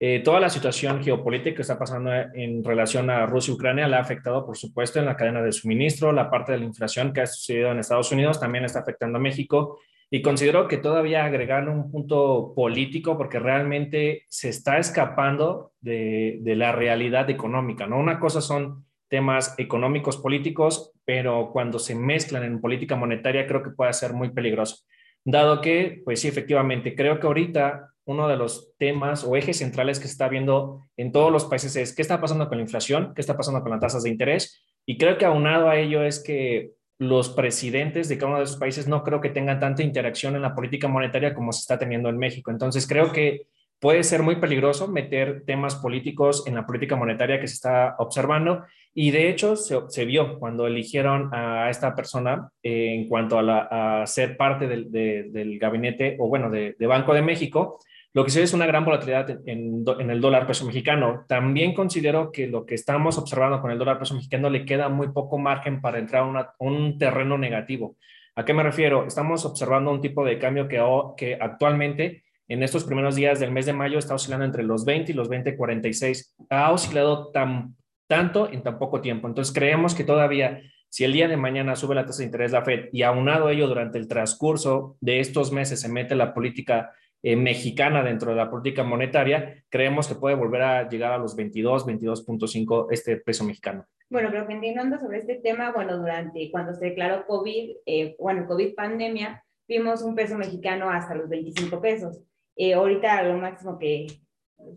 eh, 0.00 0.20
toda 0.24 0.40
la 0.40 0.50
situación 0.50 1.02
geopolítica 1.02 1.56
que 1.56 1.62
está 1.62 1.78
pasando 1.78 2.12
en 2.12 2.64
relación 2.64 3.10
a 3.10 3.26
Rusia 3.26 3.52
y 3.52 3.54
Ucrania 3.54 3.88
la 3.88 3.98
ha 3.98 4.00
afectado, 4.00 4.44
por 4.44 4.56
supuesto, 4.56 4.98
en 4.98 5.06
la 5.06 5.16
cadena 5.16 5.42
de 5.42 5.52
suministro, 5.52 6.12
la 6.12 6.30
parte 6.30 6.52
de 6.52 6.58
la 6.58 6.64
inflación 6.64 7.12
que 7.12 7.20
ha 7.20 7.26
sucedido 7.26 7.70
en 7.70 7.78
Estados 7.78 8.10
Unidos 8.10 8.40
también 8.40 8.64
está 8.64 8.80
afectando 8.80 9.18
a 9.18 9.22
México 9.22 9.78
y 10.10 10.22
considero 10.22 10.68
que 10.68 10.76
todavía 10.76 11.24
agregar 11.24 11.68
un 11.68 11.90
punto 11.90 12.52
político 12.54 13.16
porque 13.16 13.38
realmente 13.38 14.24
se 14.28 14.48
está 14.48 14.78
escapando 14.78 15.72
de, 15.80 16.40
la 16.44 16.72
realidad 16.72 17.30
económica, 17.30 17.86
¿no? 17.86 17.98
Una 17.98 18.20
cosa 18.20 18.40
son 18.40 18.84
temas 19.08 19.54
económicos 19.58 20.16
políticos, 20.16 20.92
pero 21.04 21.50
cuando 21.52 21.78
se 21.78 21.94
mezclan 21.94 22.44
en 22.44 22.60
política 22.60 22.96
monetaria 22.96 23.46
creo 23.46 23.62
que 23.62 23.70
puede 23.70 23.92
ser 23.92 24.12
muy 24.12 24.30
peligroso. 24.30 24.84
Dado 25.24 25.60
que, 25.60 26.02
pues 26.04 26.20
sí, 26.20 26.28
efectivamente, 26.28 26.94
creo 26.94 27.18
que 27.18 27.26
ahorita 27.26 27.93
uno 28.06 28.28
de 28.28 28.36
los 28.36 28.74
temas 28.78 29.24
o 29.24 29.36
ejes 29.36 29.58
centrales 29.58 29.98
que 29.98 30.06
se 30.06 30.12
está 30.12 30.28
viendo 30.28 30.86
en 30.96 31.12
todos 31.12 31.32
los 31.32 31.46
países 31.46 31.74
es 31.76 31.94
qué 31.94 32.02
está 32.02 32.20
pasando 32.20 32.48
con 32.48 32.58
la 32.58 32.62
inflación, 32.62 33.12
qué 33.14 33.20
está 33.20 33.36
pasando 33.36 33.62
con 33.62 33.70
las 33.70 33.80
tasas 33.80 34.02
de 34.02 34.10
interés. 34.10 34.62
Y 34.86 34.98
creo 34.98 35.16
que 35.16 35.24
aunado 35.24 35.68
a 35.68 35.78
ello 35.78 36.04
es 36.04 36.22
que 36.22 36.72
los 36.98 37.30
presidentes 37.30 38.08
de 38.08 38.18
cada 38.18 38.28
uno 38.28 38.38
de 38.38 38.44
esos 38.44 38.58
países 38.58 38.86
no 38.86 39.02
creo 39.02 39.20
que 39.20 39.30
tengan 39.30 39.58
tanta 39.58 39.82
interacción 39.82 40.36
en 40.36 40.42
la 40.42 40.54
política 40.54 40.86
monetaria 40.86 41.34
como 41.34 41.52
se 41.52 41.60
está 41.60 41.78
teniendo 41.78 42.08
en 42.08 42.18
México. 42.18 42.50
Entonces 42.50 42.86
creo 42.86 43.10
que 43.10 43.46
puede 43.80 44.04
ser 44.04 44.22
muy 44.22 44.36
peligroso 44.36 44.86
meter 44.86 45.42
temas 45.44 45.74
políticos 45.76 46.46
en 46.46 46.54
la 46.54 46.66
política 46.66 46.96
monetaria 46.96 47.40
que 47.40 47.48
se 47.48 47.54
está 47.54 47.96
observando 47.98 48.64
y 48.94 49.10
de 49.10 49.28
hecho 49.28 49.56
se, 49.56 50.04
vio 50.04 50.38
cuando 50.38 50.66
eligieron 50.66 51.30
a 51.32 51.68
esta 51.68 51.94
persona 51.94 52.48
eh, 52.62 52.94
en 52.94 53.08
cuanto 53.08 53.38
a, 53.40 54.06
ser 54.06 54.36
parte 54.36 54.68
del, 54.68 55.58
gabinete 55.58 56.16
o 56.20 56.28
bueno, 56.28 56.50
de 56.50 56.86
Banco 56.86 57.12
de 57.12 57.22
México 57.22 57.80
lo 58.14 58.24
que 58.24 58.30
sí 58.30 58.40
es 58.40 58.54
una 58.54 58.66
gran 58.66 58.84
volatilidad 58.84 59.28
en, 59.44 59.84
el 59.98 60.20
dólar 60.20 60.46
peso 60.46 60.64
mexicano. 60.64 61.24
También 61.26 61.74
considero 61.74 62.30
que 62.30 62.46
lo 62.46 62.64
que 62.64 62.76
estamos 62.76 63.18
observando 63.18 63.60
con 63.60 63.72
el 63.72 63.78
dólar 63.78 63.98
peso 63.98 64.14
mexicano 64.14 64.48
le 64.50 64.64
queda 64.64 64.88
muy 64.88 65.08
poco 65.08 65.36
margen 65.36 65.80
para 65.80 65.98
entrar 65.98 66.22
a 66.22 66.54
un 66.60 66.96
terreno 66.96 67.36
negativo. 67.36 67.96
¿A 68.36 68.44
qué 68.44 68.54
me 68.54 68.62
refiero? 68.62 69.04
Estamos 69.04 69.44
observando 69.44 69.90
un 69.90 70.00
tipo 70.00 70.24
de 70.24 70.38
cambio 70.38 70.68
que, 70.68 70.80
que 71.16 71.36
actualmente 71.40 72.22
en 72.46 72.62
estos 72.62 72.84
primeros 72.84 73.16
días 73.16 73.40
del 73.40 73.50
mes 73.50 73.66
de 73.66 73.72
mayo 73.72 73.98
está 73.98 74.14
oscilando 74.14 74.44
entre 74.44 74.62
los 74.62 74.84
20 74.84 75.10
y 75.10 75.14
los 75.14 75.28
20.46. 75.28 76.34
Ha 76.50 76.70
oscilado 76.70 77.32
tan, 77.32 77.74
tanto 78.06 78.48
en 78.48 78.62
tan 78.62 78.78
poco 78.78 79.00
tiempo. 79.00 79.26
Entonces 79.26 79.52
creemos 79.52 79.92
que 79.92 80.04
todavía 80.04 80.60
si 80.88 81.02
el 81.02 81.12
día 81.12 81.26
de 81.26 81.36
mañana 81.36 81.74
sube 81.74 81.96
la 81.96 82.06
tasa 82.06 82.18
de 82.18 82.26
interés 82.26 82.52
la 82.52 82.62
Fed 82.62 82.90
y 82.92 83.02
aunado 83.02 83.50
ello 83.50 83.66
durante 83.66 83.98
el 83.98 84.06
transcurso 84.06 84.96
de 85.00 85.18
estos 85.18 85.50
meses 85.50 85.80
se 85.80 85.88
mete 85.88 86.14
la 86.14 86.32
política 86.32 86.92
eh, 87.26 87.36
mexicana 87.36 88.02
dentro 88.02 88.32
de 88.32 88.36
la 88.36 88.50
política 88.50 88.84
monetaria, 88.84 89.64
creemos 89.70 90.06
que 90.06 90.14
puede 90.14 90.34
volver 90.34 90.60
a 90.60 90.88
llegar 90.90 91.10
a 91.10 91.16
los 91.16 91.34
22, 91.34 91.86
22.5 91.86 92.88
este 92.90 93.16
peso 93.16 93.44
mexicano. 93.44 93.86
Bueno, 94.10 94.28
pero 94.30 94.44
continuando 94.44 94.98
sobre 94.98 95.20
este 95.20 95.36
tema, 95.36 95.72
bueno, 95.72 95.96
durante 95.96 96.50
cuando 96.50 96.74
se 96.74 96.84
declaró 96.84 97.24
COVID, 97.26 97.76
eh, 97.86 98.14
bueno, 98.18 98.46
COVID 98.46 98.74
pandemia, 98.74 99.42
vimos 99.66 100.02
un 100.02 100.14
peso 100.14 100.36
mexicano 100.36 100.90
hasta 100.90 101.14
los 101.14 101.30
25 101.30 101.80
pesos. 101.80 102.20
Eh, 102.56 102.74
ahorita 102.74 103.22
lo 103.22 103.38
máximo 103.38 103.78
que 103.78 104.06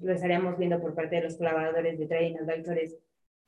lo 0.01 0.13
estaríamos 0.13 0.57
viendo 0.57 0.79
por 0.79 0.95
parte 0.95 1.17
de 1.17 1.23
los 1.23 1.35
colaboradores 1.35 1.99
de 1.99 2.07
Trading 2.07 2.37
Advisors 2.37 2.95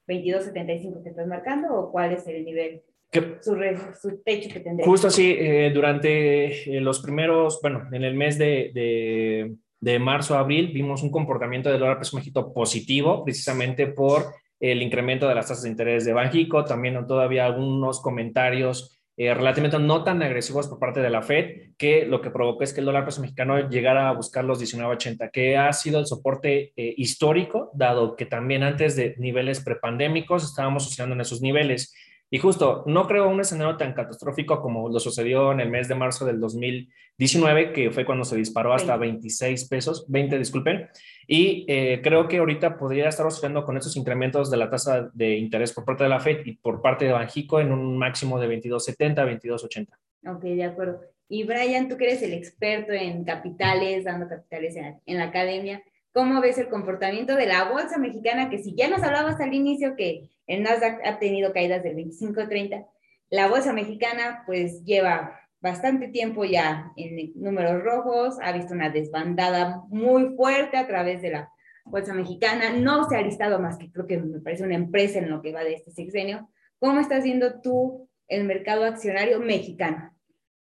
22.75 0.10 1.04
que 1.04 1.10
estás 1.10 1.26
marcando 1.26 1.74
o 1.74 1.90
cuál 1.90 2.12
es 2.12 2.28
el 2.28 2.44
nivel 2.44 2.84
su, 3.12 3.58
su, 4.02 4.22
techo 4.24 4.50
que 4.54 4.60
tendría. 4.60 4.86
Justo 4.86 5.08
así, 5.08 5.36
eh, 5.38 5.72
durante 5.74 6.78
eh, 6.78 6.82
los 6.82 7.00
primeros, 7.00 7.60
bueno, 7.62 7.88
en 7.92 8.04
el 8.04 8.14
mes 8.14 8.38
de, 8.38 8.72
de, 8.74 9.56
de 9.80 10.00
marzo 10.00 10.36
a 10.36 10.40
abril, 10.40 10.72
vimos 10.74 11.02
un 11.02 11.12
comportamiento 11.12 11.70
del 11.70 11.80
dólar 11.80 11.98
peso 11.98 12.18
mexicano 12.18 12.54
positivo, 12.54 13.24
precisamente 13.24 13.88
por 13.88 14.26
el 14.60 14.82
incremento 14.82 15.28
de 15.28 15.36
las 15.36 15.48
tasas 15.48 15.64
de 15.64 15.70
interés 15.70 16.06
de 16.06 16.14
Banjico, 16.14 16.66
también 16.66 17.08
todavía 17.08 17.46
algunos 17.46 18.02
comentarios 18.02 19.00
eh, 19.16 19.34
relativamente 19.34 19.80
no 19.80 20.04
tan 20.04 20.22
agresivos 20.22 20.68
por 20.68 20.80
parte 20.80 21.02
de 21.02 21.10
la 21.10 21.22
Fed, 21.22 21.74
que 21.78 22.06
lo 22.06 22.22
que 22.22 22.30
provocó 22.30 22.64
es 22.64 22.74
que 22.74 22.82
el 22.82 22.86
dólar 22.86 23.06
peso 23.06 23.22
mexicano 23.22 23.70
llegara 23.70 24.10
a 24.10 24.14
buscar 24.14 24.46
los 24.46 24.62
19.80, 24.62 25.32
que 25.32 25.58
ha 25.58 25.72
sido 25.74 26.00
el 26.00 26.06
soporte 26.06 26.74
histórico, 26.76 27.72
dado 27.74 28.16
que 28.16 28.26
también 28.26 28.64
antes 28.64 28.96
de 28.96 29.16
niveles 29.18 29.62
prepandémicos 29.62 30.44
estábamos 30.44 30.88
oscilando 30.88 31.16
en 31.16 31.22
esos 31.22 31.42
niveles. 31.42 31.94
Y 32.32 32.38
justo, 32.38 32.84
no 32.86 33.08
creo 33.08 33.28
un 33.28 33.40
escenario 33.40 33.76
tan 33.76 33.94
catastrófico 33.94 34.62
como 34.62 34.88
lo 34.90 35.00
sucedió 35.00 35.52
en 35.52 35.62
el 35.62 35.70
mes 35.70 35.88
de 35.88 35.96
marzo 35.96 36.26
del 36.26 36.40
2019, 36.40 37.74
que 37.74 37.90
fue 37.90 38.06
cuando 38.06 38.24
se 38.24 38.36
disparó 38.36 38.74
hasta 38.74 38.98
26 38.98 39.68
pesos, 39.68 40.06
20, 40.10 40.38
disculpen. 40.38 40.90
Y 41.28 41.66
eh, 41.68 42.02
creo 42.04 42.28
que 42.28 42.38
ahorita 42.38 42.78
podría 42.78 43.10
estar 43.10 43.26
oscilando 43.26 43.66
con 43.66 43.78
esos 43.78 43.98
incrementos 43.98 44.52
de 44.52 44.58
la 44.58 44.70
tasa 44.70 45.10
de 45.14 45.38
interés 45.38 45.74
por 45.74 45.86
parte 45.86 46.04
de 46.04 46.10
la 46.10 46.20
FED 46.20 46.46
y 46.46 46.58
por 46.58 46.82
parte 46.82 47.06
de 47.06 47.14
Banjico 47.14 47.60
en 47.60 47.72
un 47.72 47.98
máximo 47.98 48.40
de 48.40 48.48
22.70, 48.48 49.42
22.80. 49.42 49.88
Ok, 50.28 50.44
de 50.44 50.64
acuerdo. 50.64 51.02
Y 51.28 51.44
Brian, 51.44 51.88
tú 51.88 51.98
que 51.98 52.06
eres 52.06 52.22
el 52.22 52.34
experto 52.34 52.92
en 52.92 53.24
capitales, 53.24 54.04
dando 54.04 54.28
capitales 54.28 54.76
en, 54.76 55.00
en 55.06 55.18
la 55.18 55.26
academia, 55.26 55.84
¿cómo 56.14 56.42
ves 56.42 56.58
el 56.58 56.70
comportamiento 56.70 57.36
de 57.36 57.48
la 57.48 57.70
bolsa 57.70 57.98
mexicana? 57.98 58.50
Que 58.50 58.60
si 58.60 58.76
ya 58.76 58.90
nos 58.90 59.04
hablabas 59.04 59.40
al 59.40 59.54
inicio 59.54 59.96
que 59.96 60.30
el 60.48 60.64
Nasdaq 60.64 61.00
ha 61.06 61.20
tenido 61.20 61.54
caídas 61.54 61.84
del 61.84 61.96
25-30. 61.96 62.86
La 63.30 63.48
bolsa 63.48 63.74
mexicana 63.74 64.44
pues 64.46 64.84
lleva 64.84 65.40
bastante 65.62 66.08
tiempo 66.08 66.46
ya 66.46 66.92
en 66.96 67.32
números 67.36 67.84
rojos, 67.84 68.38
ha 68.42 68.52
visto 68.52 68.74
una 68.74 68.90
desbandada 68.90 69.84
muy 69.90 70.36
fuerte 70.36 70.78
a 70.78 70.88
través 70.88 71.22
de 71.22 71.32
la 71.32 71.52
bolsa 71.86 72.14
mexicana, 72.14 72.72
no 72.72 73.08
se 73.10 73.18
ha 73.18 73.22
listado 73.22 73.60
más 73.60 73.78
que 73.78 73.92
creo 73.92 74.08
que 74.08 74.18
me 74.18 74.40
parece 74.40 74.64
una 74.64 74.76
empresa 74.76 75.20
en 75.20 75.30
lo 75.30 75.42
que 75.42 75.52
va 75.52 75.64
de 75.64 75.74
este 75.74 75.92
sexenio. 75.92 76.50
¿Cómo 76.80 77.00
estás 77.00 77.24
viendo 77.24 77.62
tú 77.62 78.10
el 78.28 78.46
mercado 78.46 78.86
accionario 78.86 79.40
mexicano 79.40 80.16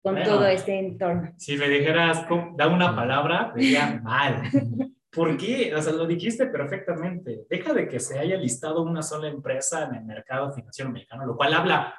con 0.03 0.23
todo 0.23 0.47
este 0.47 0.79
entorno? 0.79 1.33
Si 1.37 1.57
me 1.57 1.69
dijeras, 1.69 2.27
da 2.57 2.69
una 2.69 2.97
palabra, 2.97 3.53
diría 3.55 4.01
mal. 4.03 4.43
¿Por 5.12 5.37
qué? 5.37 5.75
O 5.75 5.83
sea, 5.83 5.93
lo 5.93 6.07
dijiste 6.07 6.47
perfectamente. 6.47 7.45
Deja 7.49 7.73
de 7.73 7.88
que 7.88 7.99
se 7.99 8.19
haya 8.19 8.37
listado 8.37 8.83
una 8.83 9.02
sola 9.02 9.29
empresa 9.29 9.85
en 9.85 9.97
el 9.97 10.05
mercado 10.05 10.52
financiero 10.52 10.90
mexicano, 10.90 11.26
lo 11.26 11.37
cual 11.37 11.52
habla 11.55 11.95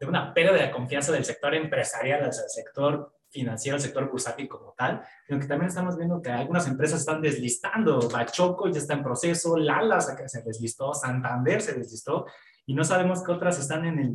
de 0.00 0.06
una 0.06 0.34
pérdida 0.34 0.64
de 0.66 0.70
confianza 0.72 1.12
del 1.12 1.24
sector 1.24 1.54
empresarial, 1.54 2.22
del 2.22 2.32
sector 2.32 3.12
financiero, 3.30 3.76
el 3.76 3.82
sector 3.82 4.10
bursátil 4.10 4.48
como 4.48 4.72
tal, 4.76 5.02
sino 5.26 5.38
que 5.38 5.46
también 5.46 5.68
estamos 5.68 5.96
viendo 5.96 6.20
que 6.20 6.30
algunas 6.30 6.66
empresas 6.66 7.00
están 7.00 7.20
deslistando. 7.20 8.08
Bachoco 8.08 8.68
ya 8.68 8.78
está 8.78 8.94
en 8.94 9.02
proceso, 9.02 9.56
Lala 9.56 10.00
se 10.00 10.42
deslistó, 10.42 10.92
Santander 10.94 11.60
se 11.60 11.74
deslistó, 11.74 12.26
y 12.66 12.74
no 12.74 12.84
sabemos 12.84 13.22
qué 13.22 13.32
otras 13.32 13.58
están 13.60 13.84
en 13.84 13.98
el, 13.98 14.14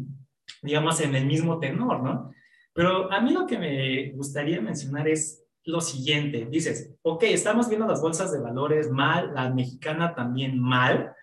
digamos, 0.61 0.99
en 1.01 1.15
el 1.15 1.25
mismo 1.25 1.59
tenor, 1.59 2.01
¿no? 2.01 2.31
Pero 2.73 3.11
a 3.11 3.21
mí 3.21 3.31
lo 3.31 3.45
que 3.45 3.57
me 3.57 4.11
gustaría 4.11 4.61
mencionar 4.61 5.07
es 5.07 5.40
lo 5.65 5.81
siguiente, 5.81 6.47
dices, 6.49 6.95
ok, 7.03 7.23
estamos 7.23 7.69
viendo 7.69 7.87
las 7.87 8.01
bolsas 8.01 8.31
de 8.31 8.39
valores 8.39 8.89
mal, 8.89 9.33
la 9.33 9.49
mexicana 9.49 10.15
también 10.15 10.59
mal, 10.59 11.13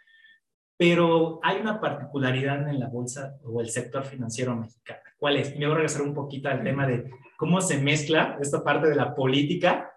pero 0.76 1.40
hay 1.42 1.60
una 1.60 1.80
particularidad 1.80 2.68
en 2.68 2.78
la 2.78 2.88
bolsa 2.88 3.36
o 3.42 3.60
el 3.60 3.68
sector 3.68 4.04
financiero 4.04 4.54
mexicano. 4.54 5.00
¿Cuál 5.18 5.36
es? 5.36 5.56
me 5.56 5.66
voy 5.66 5.72
a 5.72 5.78
regresar 5.78 6.02
un 6.02 6.14
poquito 6.14 6.48
al 6.48 6.62
tema 6.62 6.86
de 6.86 7.10
cómo 7.36 7.60
se 7.60 7.78
mezcla 7.78 8.38
esta 8.40 8.62
parte 8.62 8.88
de 8.88 8.94
la 8.94 9.14
política, 9.14 9.92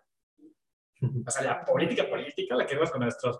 o 1.01 1.29
sea, 1.29 1.43
la 1.43 1.63
política 1.63 2.10
política, 2.10 2.55
la 2.55 2.65
que 2.65 2.75
vemos 2.75 2.91
con 2.91 3.01
nuestros 3.01 3.39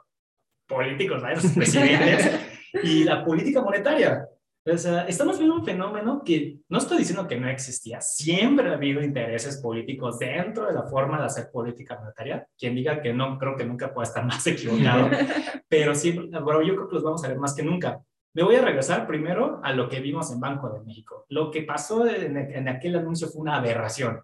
políticos, 0.67 1.22
nuestros 1.22 1.53
presidentes, 1.53 2.39
y 2.84 3.03
la 3.03 3.25
política 3.25 3.62
monetaria. 3.62 4.27
O 4.63 4.77
sea, 4.77 5.08
estamos 5.08 5.39
viendo 5.39 5.56
un 5.56 5.65
fenómeno 5.65 6.22
que 6.24 6.60
no 6.70 6.77
estoy 6.77 7.00
diciendo 7.00 7.27
que 7.27 7.39
no 7.39 7.50
existía, 7.50 8.00
siempre 8.00 8.70
ha 8.70 8.74
habido 8.74 9.01
intereses 9.01 9.58
políticos 9.58 10.20
dentro 10.20 10.68
de 10.68 10.74
la 10.74 10.84
forma 10.84 11.20
de 11.20 11.25
hacer 11.25 11.50
política 11.51 11.98
monetaria. 11.98 12.48
Quien 12.56 12.75
diga 12.75 13.01
que 13.01 13.12
no, 13.12 13.39
creo 13.39 13.56
que 13.56 13.65
nunca 13.65 13.91
puede 13.91 14.08
estar 14.08 14.24
más 14.24 14.46
equivocado, 14.46 15.10
pero 15.68 15.96
sí, 15.96 16.12
bueno, 16.12 16.62
yo 16.62 16.75
creo 16.75 16.88
que 16.88 16.96
los 16.96 17.03
vamos 17.03 17.24
a 17.24 17.27
ver 17.27 17.39
más 17.39 17.56
que 17.56 17.63
nunca. 17.63 18.01
Me 18.34 18.44
voy 18.44 18.56
a 18.56 18.62
regresar 18.62 19.08
primero 19.08 19.60
a 19.63 19.74
lo 19.74 19.89
que 19.89 20.00
vimos 20.00 20.32
en 20.32 20.39
Banco 20.39 20.70
de 20.70 20.82
México. 20.82 21.25
Lo 21.30 21.50
que 21.50 21.63
pasó 21.63 22.08
en, 22.08 22.38
en 22.38 22.68
aquel 22.70 22.96
anuncio 22.96 23.27
fue 23.27 23.41
una 23.41 23.56
aberración. 23.56 24.22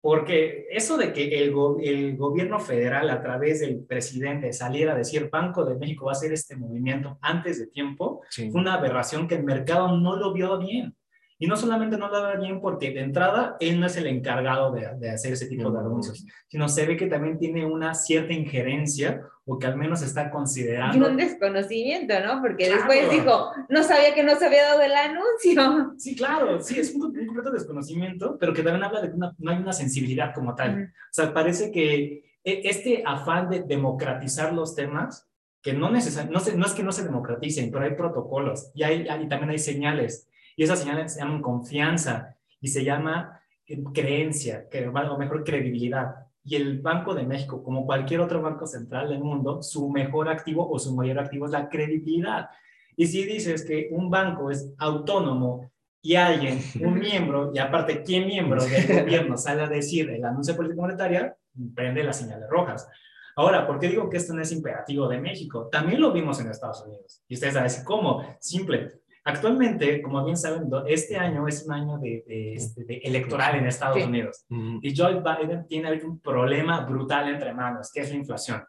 Porque 0.00 0.66
eso 0.70 0.96
de 0.96 1.12
que 1.12 1.42
el, 1.42 1.54
el, 1.82 2.16
gobierno 2.16 2.60
federal 2.60 3.10
a 3.10 3.20
través 3.20 3.60
del 3.60 3.84
presidente 3.84 4.52
saliera 4.52 4.92
a 4.92 4.96
decir 4.96 5.30
Banco 5.30 5.64
de 5.64 5.76
México 5.76 6.06
va 6.06 6.12
a 6.12 6.12
hacer 6.12 6.32
este 6.32 6.56
movimiento 6.56 7.18
antes 7.22 7.58
de 7.58 7.66
tiempo, 7.66 8.22
fue 8.30 8.60
una 8.60 8.74
aberración 8.74 9.26
que 9.26 9.34
el 9.34 9.44
mercado 9.44 9.96
no 9.96 10.16
lo 10.16 10.32
vio 10.32 10.58
bien. 10.58 10.94
Y 11.38 11.46
no 11.46 11.56
solamente 11.56 11.98
no 11.98 12.08
lo 12.08 12.26
vio 12.26 12.40
bien 12.40 12.60
porque 12.60 12.92
de 12.92 13.00
entrada 13.00 13.56
él 13.60 13.78
no 13.78 13.86
es 13.86 13.96
el 13.96 14.06
encargado 14.06 14.72
de, 14.72 14.88
de 14.96 15.10
hacer 15.10 15.34
ese 15.34 15.46
tipo 15.46 15.70
de 15.70 15.78
anuncios, 15.80 16.24
sino 16.48 16.68
se 16.68 16.86
ve 16.86 16.96
que 16.96 17.06
también 17.06 17.38
tiene 17.38 17.66
una 17.66 17.94
cierta 17.94 18.32
injerencia 18.32 19.22
o 19.44 19.58
que 19.58 19.66
al 19.66 19.76
menos 19.76 20.02
está 20.02 20.30
considerando. 20.30 20.96
Y 20.96 21.10
un 21.10 21.16
desconocimiento, 21.16 22.14
¿no? 22.24 22.40
Porque 22.40 22.68
después 22.68 23.10
dijo, 23.10 23.50
no 23.68 23.82
sabía 23.82 24.14
que 24.14 24.24
no 24.24 24.34
se 24.36 24.46
había 24.46 24.64
dado 24.64 24.82
el 24.82 24.92
anuncio. 24.92 25.92
Sí, 25.98 26.16
claro, 26.16 26.60
sí, 26.60 26.78
es 26.78 26.94
un, 26.94 27.12
completo 27.12 27.50
desconocimiento, 27.50 28.36
pero 28.38 28.52
que 28.52 28.62
también 28.62 28.84
habla 28.84 29.00
de 29.00 29.10
que 29.10 29.16
no 29.16 29.50
hay 29.50 29.58
una 29.58 29.72
sensibilidad 29.72 30.34
como 30.34 30.54
tal. 30.54 30.84
O 30.84 31.12
sea, 31.12 31.32
parece 31.32 31.70
que 31.70 32.26
e, 32.46 32.60
este 32.64 33.02
afán 33.04 33.50
de 33.50 33.62
democratizar 33.62 34.52
los 34.52 34.76
temas, 34.76 35.28
que 35.60 35.72
no, 35.72 35.90
neces 35.90 36.16
no, 36.30 36.40
no 36.56 36.66
es 36.66 36.72
que 36.72 36.82
no 36.84 36.92
se 36.92 37.02
democraticen, 37.02 37.72
pero 37.72 37.84
hay 37.84 37.94
protocolos 37.96 38.70
y, 38.72 38.84
hay, 38.84 39.02
y 39.02 39.28
también 39.28 39.50
hay 39.50 39.58
señales, 39.58 40.28
y 40.56 40.64
esas 40.64 40.80
señales 40.80 41.12
se 41.14 41.20
llaman 41.20 41.42
confianza 41.42 42.34
y 42.60 42.68
se 42.68 42.82
llama 42.82 43.40
eh, 43.66 43.82
creencia, 43.94 44.68
que, 44.68 44.88
o 44.88 45.18
mejor 45.18 45.44
credibilidad 45.44 46.26
y 46.46 46.54
el 46.54 46.80
Banco 46.80 47.12
de 47.12 47.24
México, 47.24 47.62
como 47.62 47.84
cualquier 47.84 48.20
otro 48.20 48.40
banco 48.40 48.66
central 48.68 49.08
del 49.08 49.18
mundo, 49.18 49.64
su 49.64 49.90
mejor 49.90 50.28
activo 50.28 50.70
o 50.70 50.78
su 50.78 50.94
mayor 50.94 51.18
activo 51.18 51.46
es 51.46 51.50
la 51.50 51.68
credibilidad. 51.68 52.48
Y 52.96 53.08
si 53.08 53.24
dices 53.24 53.64
que 53.64 53.88
un 53.90 54.08
banco 54.08 54.50
es 54.52 54.72
autónomo 54.78 55.72
y 56.00 56.14
alguien, 56.14 56.60
un 56.80 56.94
miembro, 57.00 57.50
y 57.52 57.58
aparte, 57.58 58.04
¿quién 58.04 58.28
miembro 58.28 58.64
del 58.64 58.86
gobierno 59.02 59.36
sale 59.36 59.62
a 59.62 59.68
decir 59.68 60.08
el 60.08 60.24
anuncio 60.24 60.54
de 60.54 60.56
política 60.56 60.80
monetaria? 60.80 61.36
Prende 61.74 62.04
las 62.04 62.20
señales 62.20 62.48
rojas. 62.48 62.88
Ahora, 63.34 63.66
¿por 63.66 63.80
qué 63.80 63.88
digo 63.88 64.08
que 64.08 64.18
esto 64.18 64.32
no 64.32 64.40
es 64.40 64.52
imperativo 64.52 65.08
de 65.08 65.20
México? 65.20 65.68
También 65.70 66.00
lo 66.00 66.12
vimos 66.12 66.40
en 66.40 66.48
Estados 66.48 66.84
Unidos. 66.86 67.24
Y 67.28 67.34
ustedes 67.34 67.54
saben 67.54 67.72
¿cómo? 67.84 68.36
Simple. 68.38 69.00
Actualmente, 69.28 70.00
como 70.02 70.24
bien 70.24 70.36
saben, 70.36 70.70
este 70.86 71.16
año 71.16 71.48
es 71.48 71.64
un 71.64 71.72
año 71.72 71.98
de, 71.98 72.54
este, 72.54 73.06
electoral 73.06 73.56
en 73.56 73.66
Estados 73.66 74.04
Unidos. 74.04 74.46
Y 74.80 74.96
Joe 74.96 75.20
Biden 75.20 75.66
tiene 75.66 76.00
un 76.04 76.20
problema 76.20 76.86
brutal 76.86 77.28
entre 77.28 77.52
manos, 77.52 77.90
que 77.92 78.02
es 78.02 78.10
la 78.10 78.16
inflación. 78.16 78.62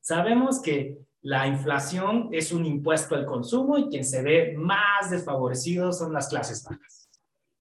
Sabemos 0.00 0.62
que 0.62 0.96
la 1.22 1.46
inflación 1.46 2.28
es 2.30 2.52
un 2.52 2.64
impuesto 2.66 3.16
al 3.16 3.26
consumo 3.26 3.78
y 3.78 3.88
quien 3.88 4.04
se 4.04 4.22
ve 4.22 4.54
más 4.56 5.10
desfavorecido 5.10 5.92
son 5.92 6.12
las 6.12 6.28
clases 6.28 6.64
bajas 6.64 6.99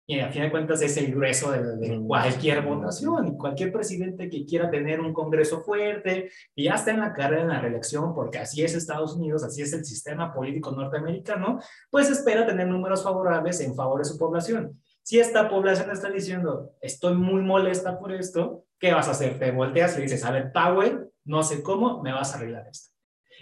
y 0.06 0.18
a 0.18 0.30
fin 0.30 0.42
de 0.42 0.50
cuentas 0.50 0.82
es 0.82 0.96
el 0.96 1.14
grueso 1.14 1.52
de, 1.52 2.00
cualquier 2.06 2.62
votación 2.62 3.28
y 3.28 3.36
cualquier 3.36 3.72
presidente 3.72 4.28
que 4.28 4.44
quiera 4.44 4.68
tener 4.68 5.00
un 5.00 5.12
Congreso 5.12 5.62
fuerte 5.62 6.30
y 6.54 6.64
ya 6.64 6.74
está 6.74 6.90
en 6.90 7.00
la 7.00 7.12
carrera 7.12 7.42
en 7.42 7.48
la 7.48 7.60
reelección 7.60 8.12
porque 8.14 8.38
así 8.38 8.64
es 8.64 8.74
Estados 8.74 9.14
Unidos, 9.14 9.44
así 9.44 9.62
es 9.62 9.72
el 9.72 9.84
sistema 9.84 10.34
político 10.34 10.72
norteamericano, 10.72 11.60
pues 11.90 12.10
espera 12.10 12.44
tener 12.44 12.66
números 12.66 13.04
favorables 13.04 13.60
en 13.60 13.74
favor 13.74 13.98
de 14.00 14.04
su 14.04 14.18
población. 14.18 14.80
Si 15.02 15.18
esta 15.18 15.48
población 15.48 15.90
está 15.90 16.10
diciendo, 16.10 16.72
estoy 16.80 17.14
muy 17.14 17.42
molesta 17.42 17.98
por 17.98 18.12
esto, 18.12 18.64
¿qué 18.78 18.92
vas 18.92 19.08
a 19.08 19.12
hacer? 19.12 19.38
Te 19.38 19.50
volteas 19.52 19.96
y 19.98 20.02
dices, 20.02 20.24
a 20.24 20.30
ver, 20.30 20.52
Powell, 20.52 21.08
no 21.24 21.42
sé 21.42 21.62
cómo, 21.62 22.02
me 22.02 22.12
vas 22.12 22.34
a 22.34 22.38
arreglar 22.38 22.66
esto. 22.68 22.90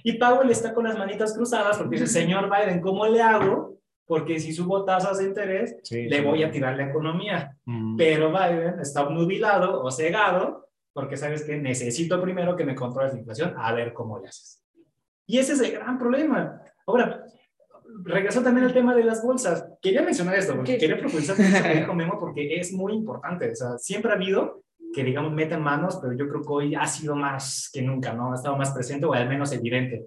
Y 0.04 0.18
Powell 0.18 0.50
está 0.50 0.74
con 0.74 0.84
las 0.84 0.96
manitas 0.96 1.34
cruzadas 1.34 1.78
porque 1.78 1.96
dice, 1.98 2.06
señor 2.06 2.50
Biden, 2.50 2.80
¿cómo 2.80 3.06
le 3.06 3.22
hago? 3.22 3.77
Porque 4.08 4.40
si 4.40 4.52
subo 4.52 4.84
tasas 4.84 5.18
de 5.18 5.24
interés, 5.24 5.76
le 5.90 6.20
voy 6.22 6.42
a 6.42 6.50
tirar 6.50 6.76
la 6.76 6.88
economía. 6.88 7.56
Pero 7.96 8.30
Biden 8.30 8.80
está 8.80 9.06
obnubilado 9.06 9.82
o 9.82 9.90
cegado 9.90 10.68
porque 10.98 11.16
sabes 11.16 11.44
que 11.44 11.56
necesito 11.56 12.20
primero 12.20 12.56
que 12.56 12.64
me 12.64 12.74
controles 12.74 13.12
la 13.12 13.20
inflación, 13.20 13.54
a 13.56 13.72
ver 13.72 13.92
cómo 13.92 14.18
le 14.18 14.26
haces. 14.26 14.64
Y 15.26 15.38
ese 15.38 15.52
es 15.52 15.60
el 15.60 15.70
gran 15.70 15.96
problema. 15.96 16.60
Ahora, 16.88 17.24
regreso 18.02 18.42
también 18.42 18.66
al 18.66 18.72
tema 18.72 18.96
de 18.96 19.04
las 19.04 19.22
bolsas. 19.22 19.64
Quería 19.80 20.02
mencionar 20.02 20.34
esto, 20.34 20.56
porque 20.56 20.76
quería 20.76 20.98
profundizar 20.98 21.36
en 21.38 21.76
dijo 21.80 21.94
Memo, 21.94 22.18
porque 22.18 22.58
es 22.58 22.72
muy 22.72 22.94
importante. 22.94 23.52
O 23.52 23.54
sea, 23.54 23.78
siempre 23.78 24.10
ha 24.10 24.16
habido 24.16 24.64
que, 24.92 25.04
digamos, 25.04 25.32
meten 25.32 25.62
manos, 25.62 26.00
pero 26.02 26.14
yo 26.14 26.28
creo 26.28 26.42
que 26.42 26.48
hoy 26.52 26.74
ha 26.74 26.86
sido 26.86 27.14
más 27.14 27.70
que 27.72 27.82
nunca, 27.82 28.12
¿no? 28.12 28.32
Ha 28.32 28.34
estado 28.34 28.56
más 28.56 28.72
presente 28.72 29.06
o 29.06 29.12
al 29.12 29.28
menos 29.28 29.52
evidente. 29.52 30.06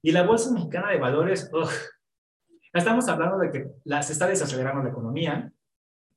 Y 0.00 0.12
la 0.12 0.22
Bolsa 0.22 0.52
Mexicana 0.52 0.90
de 0.90 0.98
Valores, 0.98 1.50
estamos 2.72 3.08
hablando 3.08 3.38
de 3.38 3.50
que 3.50 3.66
la, 3.84 4.02
se 4.02 4.12
está 4.12 4.26
desacelerando 4.26 4.82
la 4.82 4.90
economía, 4.90 5.52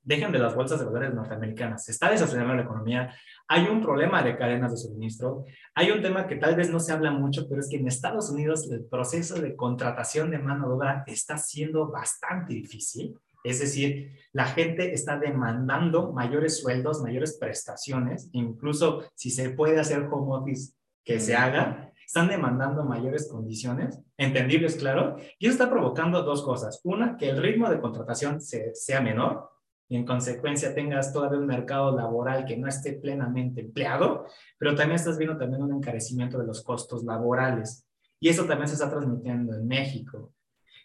dejen 0.04 0.32
de 0.32 0.38
las 0.38 0.54
bolsas 0.54 0.78
de 0.78 0.84
valores 0.84 1.14
norteamericanas, 1.14 1.84
se 1.84 1.92
está 1.92 2.10
desacelerando 2.10 2.54
la 2.54 2.62
economía, 2.62 3.14
hay 3.48 3.66
un 3.66 3.80
problema 3.80 4.22
de 4.22 4.36
cadenas 4.36 4.70
de 4.70 4.76
suministro, 4.76 5.44
hay 5.74 5.90
un 5.90 6.02
tema 6.02 6.26
que 6.26 6.36
tal 6.36 6.54
vez 6.56 6.70
no 6.70 6.78
se 6.78 6.92
habla 6.92 7.10
mucho, 7.10 7.48
pero 7.48 7.60
es 7.60 7.68
que 7.68 7.76
en 7.76 7.88
Estados 7.88 8.30
Unidos 8.30 8.70
el 8.70 8.84
proceso 8.84 9.40
de 9.40 9.56
contratación 9.56 10.30
de 10.30 10.38
mano 10.38 10.68
de 10.68 10.74
obra 10.74 11.04
está 11.06 11.38
siendo 11.38 11.90
bastante 11.90 12.52
difícil. 12.54 13.18
Es 13.42 13.60
decir, 13.60 14.12
la 14.32 14.46
gente 14.46 14.94
está 14.94 15.18
demandando 15.18 16.12
mayores 16.12 16.60
sueldos, 16.60 17.02
mayores 17.02 17.36
prestaciones, 17.38 18.28
incluso 18.32 19.04
si 19.14 19.30
se 19.30 19.50
puede 19.50 19.78
hacer 19.78 20.08
home 20.10 20.36
office, 20.36 20.72
que 21.04 21.20
se 21.20 21.36
haga, 21.36 21.92
están 22.06 22.28
demandando 22.28 22.84
mayores 22.84 23.28
condiciones, 23.28 24.00
entendibles, 24.16 24.76
claro, 24.76 25.16
y 25.38 25.46
eso 25.46 25.52
está 25.52 25.70
provocando 25.70 26.22
dos 26.22 26.42
cosas. 26.42 26.80
Una, 26.84 27.16
que 27.16 27.28
el 27.28 27.42
ritmo 27.42 27.68
de 27.70 27.80
contratación 27.80 28.40
sea 28.40 29.00
menor, 29.00 29.50
y 29.88 29.96
en 29.96 30.06
consecuencia 30.06 30.74
tengas 30.74 31.12
todavía 31.12 31.38
un 31.38 31.46
mercado 31.46 31.94
laboral 31.94 32.46
que 32.46 32.56
no 32.56 32.68
esté 32.68 32.94
plenamente 32.94 33.60
empleado, 33.60 34.26
pero 34.58 34.74
también 34.74 34.96
estás 34.96 35.18
viendo 35.18 35.36
también 35.36 35.62
un 35.62 35.74
encarecimiento 35.74 36.38
de 36.38 36.46
los 36.46 36.62
costos 36.62 37.04
laborales. 37.04 37.86
Y 38.18 38.28
eso 38.28 38.44
también 38.46 38.68
se 38.68 38.74
está 38.74 38.88
transmitiendo 38.88 39.54
en 39.54 39.66
México. 39.66 40.32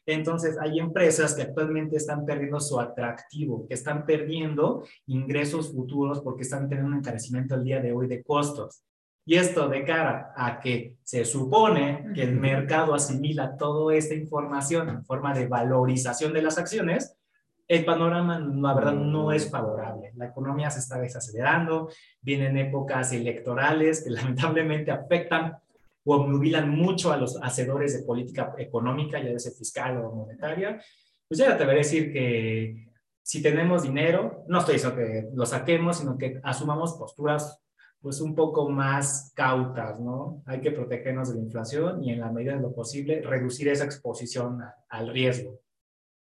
Entonces, 0.06 0.58
hay 0.60 0.80
empresas 0.80 1.36
que 1.36 1.44
actualmente 1.44 1.96
están 1.96 2.26
perdiendo 2.26 2.60
su 2.60 2.80
atractivo, 2.80 3.68
que 3.68 3.76
están 3.76 4.06
perdiendo 4.06 4.84
ingresos 5.06 5.72
futuros 5.72 6.20
porque 6.22 6.42
están 6.42 6.68
teniendo 6.68 6.92
un 6.92 6.98
encarecimiento 6.98 7.56
el 7.56 7.64
día 7.64 7.80
de 7.80 7.94
hoy 7.94 8.08
de 8.08 8.24
costos. 8.24 8.84
Y 9.30 9.36
esto 9.36 9.70
de 9.70 9.86
cara 9.86 10.34
a 10.36 10.60
que 10.60 10.98
se 11.04 11.24
supone 11.24 12.04
que 12.16 12.24
el 12.24 12.36
mercado 12.36 12.96
asimila 12.96 13.58
toda 13.58 13.94
esta 13.96 14.16
información 14.16 14.90
en 14.90 15.06
forma 15.06 15.36
de 15.36 15.46
valorización 15.46 16.34
de 16.34 16.42
las 16.42 16.58
acciones, 16.58 17.16
el 17.68 17.86
panorama, 17.86 18.40
la 18.40 18.74
verdad, 18.74 18.94
no 18.94 19.32
es 19.32 19.48
favorable. 19.48 20.14
La 20.16 20.26
economía 20.26 20.72
se 20.72 20.80
está 20.80 21.00
desacelerando, 21.00 21.90
vienen 22.20 22.58
épocas 22.58 23.14
electorales 23.14 24.04
que 24.04 24.10
lamentablemente 24.20 24.90
afectan 24.90 25.60
o 26.06 26.16
obnubilan 26.16 26.68
mucho 26.68 27.12
a 27.12 27.18
los 27.18 27.40
hacedores 27.44 28.00
de 28.00 28.08
política 28.08 28.56
económica, 28.58 29.22
ya 29.22 29.38
sea 29.38 29.52
fiscal 29.52 30.04
o 30.04 30.12
monetaria. 30.12 30.82
Pues 31.28 31.38
ya 31.38 31.56
te 31.56 31.66
voy 31.66 31.76
a 31.76 31.78
decir 31.78 32.12
que 32.12 32.90
si 33.22 33.44
tenemos 33.44 33.84
dinero, 33.84 34.44
no 34.48 34.58
estoy 34.58 34.74
diciendo 34.74 34.98
que 34.98 35.30
lo 35.32 35.46
saquemos, 35.46 36.00
sino 36.00 36.18
que 36.18 36.40
asumamos 36.42 36.94
posturas 36.94 37.62
pues 38.02 38.22
un 38.22 38.34
poco 38.36 38.70
más 38.70 39.34
cautas, 39.36 40.00
¿no? 40.00 40.42
Hay 40.46 40.62
que 40.62 40.72
protegernos 40.72 41.30
de 41.30 41.36
la 41.36 41.46
inflación 41.46 42.04
y 42.04 42.14
en 42.14 42.22
la 42.22 42.32
medida 42.32 42.56
de 42.56 42.62
lo 42.62 42.74
posible 42.74 43.22
reducir 43.22 43.68
esa 43.68 43.86
exposición 43.86 44.60
al 44.88 45.10
riesgo. 45.10 45.60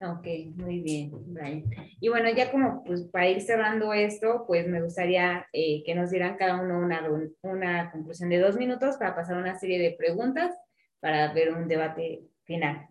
Ok, 0.01 0.27
muy 0.57 0.81
bien, 0.81 1.11
Brian. 1.27 1.65
Y 2.01 2.09
bueno, 2.09 2.29
ya 2.31 2.51
como 2.51 2.85
pues 2.85 3.05
para 3.05 3.29
ir 3.29 3.41
cerrando 3.41 3.93
esto, 3.93 4.45
pues 4.47 4.69
me 4.69 4.83
gustaría 4.83 5.47
eh, 5.53 5.83
que 5.85 5.95
nos 5.95 6.11
dieran 6.11 6.37
cada 6.37 6.61
uno 6.61 6.79
una, 6.79 7.09
una 7.43 7.91
conclusión 7.91 8.29
de 8.29 8.39
dos 8.39 8.57
minutos 8.57 8.97
para 8.97 9.15
pasar 9.15 9.37
una 9.37 9.59
serie 9.59 9.79
de 9.79 9.97
preguntas 9.97 10.55
para 11.01 11.33
ver 11.33 11.53
un 11.53 11.69
debate 11.69 12.23
final. 12.45 12.87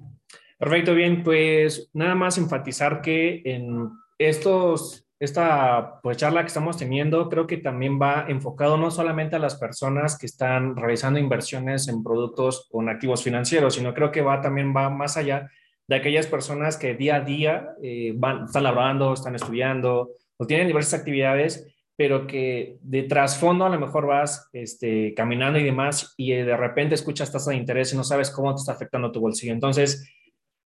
Perfecto, 0.58 0.96
bien, 0.96 1.24
pues 1.24 1.89
nada 1.93 2.15
más 2.15 2.38
enfatizar 2.38 3.02
que 3.02 3.41
en 3.46 3.89
estos, 4.17 5.03
esta 5.24 6.02
pues, 6.02 6.18
charla 6.18 6.42
que 6.42 6.48
estamos 6.48 6.78
teniendo 6.78 7.30
creo 7.30 7.48
que 7.48 7.58
también 7.58 8.00
va 8.00 8.26
enfocado 8.28 8.78
no 8.78 8.92
solamente 8.92 9.36
a 9.36 9.40
las 9.40 9.56
personas 9.56 10.18
que 10.18 10.26
están 10.26 10.76
realizando 10.76 11.20
inversiones 11.20 11.88
en 11.88 12.04
productos 12.04 12.68
con 12.70 12.90
activos 12.90 13.24
financieros, 13.24 13.76
sino 13.76 13.94
creo 13.94 14.12
que 14.12 14.22
va 14.22 14.42
también 14.42 14.76
va 14.76 14.90
más 14.90 15.16
allá 15.16 15.50
de 15.88 15.96
aquellas 15.96 16.28
personas 16.28 16.78
que 16.78 16.96
día 16.96 17.16
a 17.16 17.22
día 17.22 17.70
eh, 17.82 18.14
van, 18.16 18.46
están 18.46 18.64
laborando, 18.64 19.14
están 19.14 19.36
estudiando 19.36 20.12
o 20.38 20.46
tienen 20.46 20.68
diversas 20.68 21.00
actividades, 21.00 21.74
pero 21.96 22.28
que 22.28 22.78
de 22.82 23.04
trasfondo 23.04 23.66
a 23.66 23.70
lo 23.70 23.80
mejor 23.80 24.08
vas 24.08 24.50
este, 24.52 25.14
caminando 25.14 25.60
y 25.60 25.64
demás 25.64 26.14
y 26.18 26.32
de 26.32 26.58
repente 26.58 26.96
escuchas 26.96 27.32
tasa 27.32 27.52
de 27.52 27.58
interés 27.58 27.94
y 27.94 27.98
no 27.98 28.04
sabes 28.04 28.30
cómo 28.30 28.54
te 28.54 28.60
está 28.60 28.74
afectando 28.74 29.12
tu 29.12 29.22
bolsillo. 29.22 29.54
Entonces, 29.54 30.10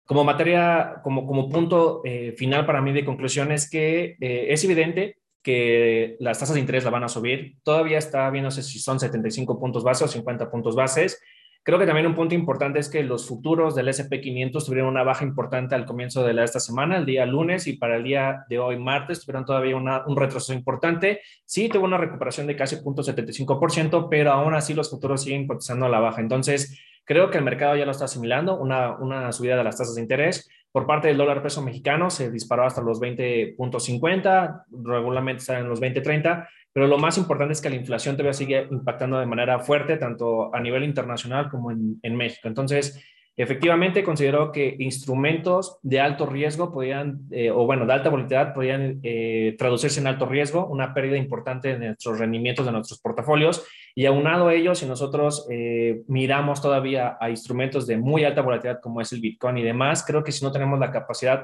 como 0.08 0.24
materia, 0.24 1.02
como, 1.04 1.28
como 1.28 1.50
punto 1.50 2.02
eh, 2.04 2.34
final 2.36 2.65
para 2.65 2.82
mí 2.82 2.91
de 2.93 3.06
conclusión 3.06 3.52
es 3.52 3.70
que 3.70 4.17
eh, 4.20 4.48
es 4.50 4.63
evidente 4.63 5.17
que 5.43 6.15
las 6.20 6.39
tasas 6.39 6.56
de 6.56 6.62
interés 6.62 6.84
la 6.84 6.89
van 6.89 7.04
a 7.04 7.10
subir. 7.10 7.58
Todavía 7.63 8.00
está 8.00 8.30
viéndose 8.32 8.63
si 8.63 8.80
son 8.80 9.00
75 9.00 9.60
puntos 9.60 9.84
base 9.84 10.04
o 10.04 10.08
50 10.08 10.50
puntos 10.50 10.76
bases 10.76 11.22
Creo 11.67 11.78
que 11.78 11.86
también 11.86 12.08
un 12.08 12.15
punto 12.15 12.34
importante 12.34 12.80
es 12.80 12.88
que 12.88 13.04
los 13.04 13.28
futuros 13.28 13.76
del 13.76 13.89
SP500 13.89 14.65
tuvieron 14.65 14.88
una 14.88 15.04
baja 15.04 15.26
importante 15.26 15.76
al 15.76 15.86
comienzo 15.86 16.24
de 16.24 16.41
esta 16.41 16.62
semana, 16.62 16.96
el 16.96 17.06
día 17.06 17.26
lunes, 17.26 17.67
y 17.67 17.74
para 17.74 17.98
el 17.98 18.06
día 18.06 18.46
de 18.48 18.58
hoy, 18.58 18.80
martes, 18.80 19.20
tuvieron 19.20 19.43
todavía 19.43 19.76
un 19.76 20.15
retroceso 20.15 20.54
importante. 20.54 21.20
Sí, 21.43 21.67
tuvo 21.67 21.84
una 21.84 21.98
recuperación 21.98 22.48
de 22.48 22.56
casi 22.56 22.78
0.75%, 22.78 24.08
pero 24.10 24.32
aún 24.32 24.54
así 24.54 24.74
los 24.74 24.89
futuros 24.89 25.24
siguen 25.24 25.46
cotizando 25.46 25.88
a 25.88 25.89
la 25.89 26.00
baja. 26.00 26.22
Entonces, 26.22 26.80
creo 27.08 27.32
que 27.32 27.39
el 27.39 27.43
mercado 27.43 27.76
ya 27.76 27.86
lo 27.86 27.91
está 27.91 28.06
asimilando, 28.06 28.60
una, 28.60 28.96
una 28.98 29.32
subida 29.32 29.58
de 29.58 29.63
las 29.63 29.78
tasas 29.78 29.96
de 29.96 30.02
interés. 30.02 30.48
Por 30.72 30.86
parte 30.86 31.08
del 31.08 31.17
dólar 31.17 31.41
peso 31.41 31.63
mexicano 31.63 32.12
se 32.12 32.30
disparó 32.30 32.65
hasta 32.65 32.82
los 32.82 33.02
20.50, 33.02 34.65
regularmente 34.70 35.39
está 35.39 35.58
en 35.58 35.70
los 35.70 35.82
20.30 35.82 36.48
pero 36.78 36.86
lo 36.86 37.00
más 37.00 37.17
importante 37.17 37.54
es 37.54 37.62
que 37.62 37.72
la 37.72 37.76
inflación 37.76 38.15
todavía 38.15 38.34
sigue 38.34 38.67
impactando 38.70 39.17
de 39.17 39.26
manera 39.26 39.58
fuerte, 39.58 39.98
tanto 39.98 40.54
a 40.54 40.60
nivel 40.60 40.84
internacional 40.84 41.50
como 41.50 41.72
en, 41.72 42.15
México. 42.15 42.48
Entonces, 42.48 43.04
efectivamente, 43.38 44.04
considero 44.04 44.52
que 44.52 44.76
instrumentos 44.80 45.80
de 45.84 46.02
alto 46.02 46.26
riesgo 46.26 46.73
podían, 46.73 47.21
eh, 47.32 47.52
o 47.52 47.65
bueno, 47.65 47.86
de 47.86 47.93
alta 47.93 48.10
volatilidad, 48.10 48.54
podían 48.54 49.00
eh, 49.04 49.56
traducirse 49.58 50.02
en 50.02 50.08
alto 50.08 50.26
riesgo, 50.26 50.65
una 50.67 50.93
pérdida 50.93 51.15
importante 51.15 51.71
en 51.71 51.80
nuestros 51.80 52.19
rendimientos 52.19 52.65
de 52.65 52.71
nuestros 52.73 53.00
portafolios. 53.00 53.65
Y 53.95 54.06
aunado 54.06 54.50
a 54.50 54.54
ello, 54.54 54.76
si 54.76 54.86
nosotros 54.86 55.47
eh, 55.50 56.02
miramos 56.08 56.62
todavía 56.62 57.17
a 57.19 57.30
instrumentos 57.30 57.88
de 57.88 57.97
muy 57.97 58.26
alta 58.26 58.41
volatilidad 58.41 58.82
como 58.82 59.00
es 59.00 59.13
el 59.13 59.21
Bitcoin 59.21 59.58
y 59.58 59.63
demás, 59.63 60.04
creo 60.06 60.23
que 60.23 60.32
si 60.34 60.43
no 60.43 60.52
tenemos 60.52 60.80
la 60.80 60.91
capacidad 60.91 61.43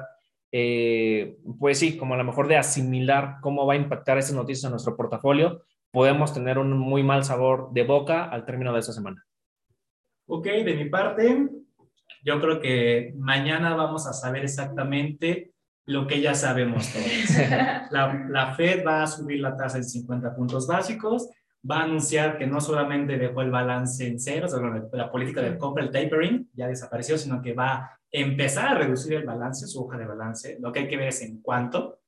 eh, 0.56 1.36
pues 1.58 1.80
sí, 1.80 1.98
como 1.98 2.14
a 2.14 2.16
lo 2.16 2.22
mejor 2.22 2.46
de 2.46 2.56
asimilar 2.56 3.38
cómo 3.40 3.66
va 3.66 3.72
a 3.72 3.76
impactar 3.76 4.18
estas 4.18 4.36
noticias 4.36 4.62
en 4.62 4.70
nuestro 4.70 4.96
portafolio, 4.96 5.62
podemos 5.90 6.32
tener 6.32 6.58
un 6.58 6.78
muy 6.78 7.02
mal 7.02 7.24
sabor 7.24 7.72
de 7.72 7.82
boca 7.82 8.26
al 8.26 8.44
término 8.44 8.72
de 8.72 8.78
esta 8.78 8.92
semana. 8.92 9.26
Ok, 10.26 10.46
de 10.46 10.76
mi 10.76 10.84
parte, 10.84 11.48
yo 12.24 12.40
creo 12.40 12.60
que 12.60 13.14
mañana 13.16 13.74
vamos 13.76 14.06
a 14.06 14.12
saber 14.12 14.44
exactamente 14.44 15.52
lo 15.86 16.06
que 16.06 16.20
ya 16.20 16.34
sabemos 16.34 16.90
todos. 16.92 17.06
La, 17.90 18.26
la 18.28 18.54
Fed 18.54 18.84
va 18.84 19.02
a 19.02 19.06
subir 19.06 19.40
la 19.40 19.56
tasa 19.56 19.76
en 19.76 19.84
50 19.84 20.34
puntos 20.34 20.66
básicos, 20.66 21.28
va 21.70 21.80
a 21.80 21.84
anunciar 21.84 22.38
que 22.38 22.46
no 22.46 22.60
solamente 22.60 23.18
dejó 23.18 23.42
el 23.42 23.50
balance 23.50 24.06
en 24.06 24.18
cero, 24.18 24.46
o 24.46 24.48
sea, 24.48 24.60
la 24.92 25.12
política 25.12 25.42
de 25.42 25.58
compra, 25.58 25.84
el 25.84 25.90
tapering, 25.90 26.48
ya 26.54 26.66
desapareció, 26.66 27.18
sino 27.18 27.40
que 27.42 27.52
va 27.52 27.98
empezar 28.14 28.68
a 28.68 28.78
reducir 28.78 29.14
el 29.14 29.24
balance, 29.24 29.66
su 29.66 29.84
hoja 29.84 29.98
de 29.98 30.06
balance, 30.06 30.56
lo 30.60 30.70
que 30.70 30.80
hay 30.80 30.88
que 30.88 30.96
ver 30.96 31.08
es 31.08 31.20
en 31.22 31.42
cuánto, 31.42 31.98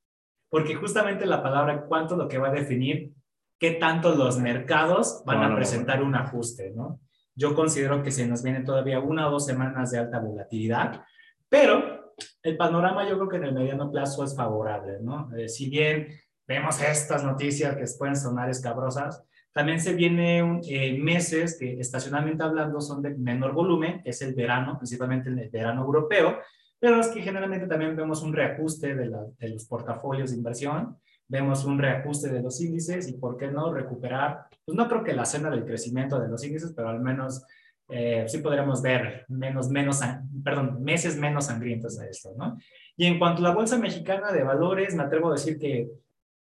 porque 0.49 0.73
justamente 0.75 1.25
la 1.25 1.43
palabra 1.43 1.85
cuánto 1.85 2.15
lo 2.15 2.29
que 2.29 2.37
va 2.37 2.47
a 2.47 2.53
definir 2.53 3.11
qué 3.59 3.71
tanto 3.71 4.15
los 4.15 4.39
mercados 4.39 5.21
van 5.25 5.43
a 5.43 5.53
presentar 5.53 6.01
un 6.01 6.15
ajuste, 6.15 6.71
¿no? 6.73 7.01
Yo 7.37 7.53
considero 7.53 8.01
que 8.01 8.09
se 8.09 8.27
nos 8.27 8.41
viene 8.41 8.63
todavía 8.63 8.99
una 8.99 9.27
o 9.27 9.31
dos 9.31 9.45
semanas 9.45 9.91
de 9.91 9.99
alta 9.99 10.19
volatilidad, 10.19 11.03
pero 11.47 12.15
el 12.41 12.57
panorama 12.57 13.07
yo 13.07 13.15
creo 13.15 13.29
que 13.29 13.37
en 13.37 13.43
el 13.43 13.53
mediano 13.53 13.91
plazo 13.91 14.23
es 14.23 14.35
favorable, 14.35 14.97
¿no? 15.01 15.29
Eh, 15.37 15.47
si 15.47 15.69
bien 15.69 16.07
vemos 16.47 16.81
estas 16.81 17.23
noticias 17.23 17.75
que 17.75 17.85
pueden 17.95 18.15
sonar 18.15 18.49
escabrosas, 18.49 19.23
también 19.51 19.79
se 19.79 19.93
vienen 19.93 20.61
eh, 20.67 20.97
meses 20.97 21.57
que 21.59 21.79
estacionalmente 21.79 22.43
hablando 22.43 22.81
son 22.81 23.03
de 23.03 23.15
menor 23.15 23.53
volumen, 23.53 24.01
que 24.01 24.09
es 24.09 24.21
el 24.23 24.33
verano, 24.33 24.75
principalmente 24.77 25.29
en 25.29 25.37
el 25.37 25.49
verano 25.49 25.83
europeo, 25.83 26.39
pero 26.79 26.99
es 26.99 27.07
que 27.09 27.21
generalmente 27.21 27.67
también 27.67 27.95
vemos 27.95 28.23
un 28.23 28.33
reajuste 28.33 28.95
de, 28.95 29.11
de 29.37 29.49
los 29.49 29.65
portafolios 29.65 30.31
de 30.31 30.37
inversión, 30.37 30.97
vemos 31.27 31.65
un 31.65 31.77
reajuste 31.77 32.29
de 32.29 32.41
los 32.41 32.61
índices 32.61 33.07
y 33.07 33.13
por 33.13 33.37
qué 33.37 33.47
no 33.47 33.73
recuperar, 33.73 34.47
pues 34.65 34.77
no 34.77 34.87
creo 34.87 35.03
que 35.03 35.13
la 35.13 35.25
senda 35.25 35.49
del 35.49 35.65
crecimiento 35.65 36.19
de 36.19 36.29
los 36.29 36.43
índices, 36.43 36.73
pero 36.75 36.89
al 36.89 37.01
menos 37.01 37.45
eh, 37.89 38.25
sí 38.27 38.39
podríamos 38.39 38.81
ver 38.81 39.25
menos, 39.29 39.69
menos, 39.69 40.01
perdón, 40.43 40.83
meses 40.83 41.17
menos 41.17 41.45
sangrientos 41.45 41.99
a 41.99 42.07
esto, 42.07 42.33
¿no? 42.37 42.57
Y 42.95 43.05
en 43.05 43.19
cuanto 43.19 43.39
a 43.41 43.49
la 43.49 43.55
Bolsa 43.55 43.77
Mexicana 43.77 44.31
de 44.31 44.43
Valores, 44.43 44.95
me 44.95 45.03
atrevo 45.03 45.29
a 45.29 45.33
decir 45.33 45.57
que 45.57 45.89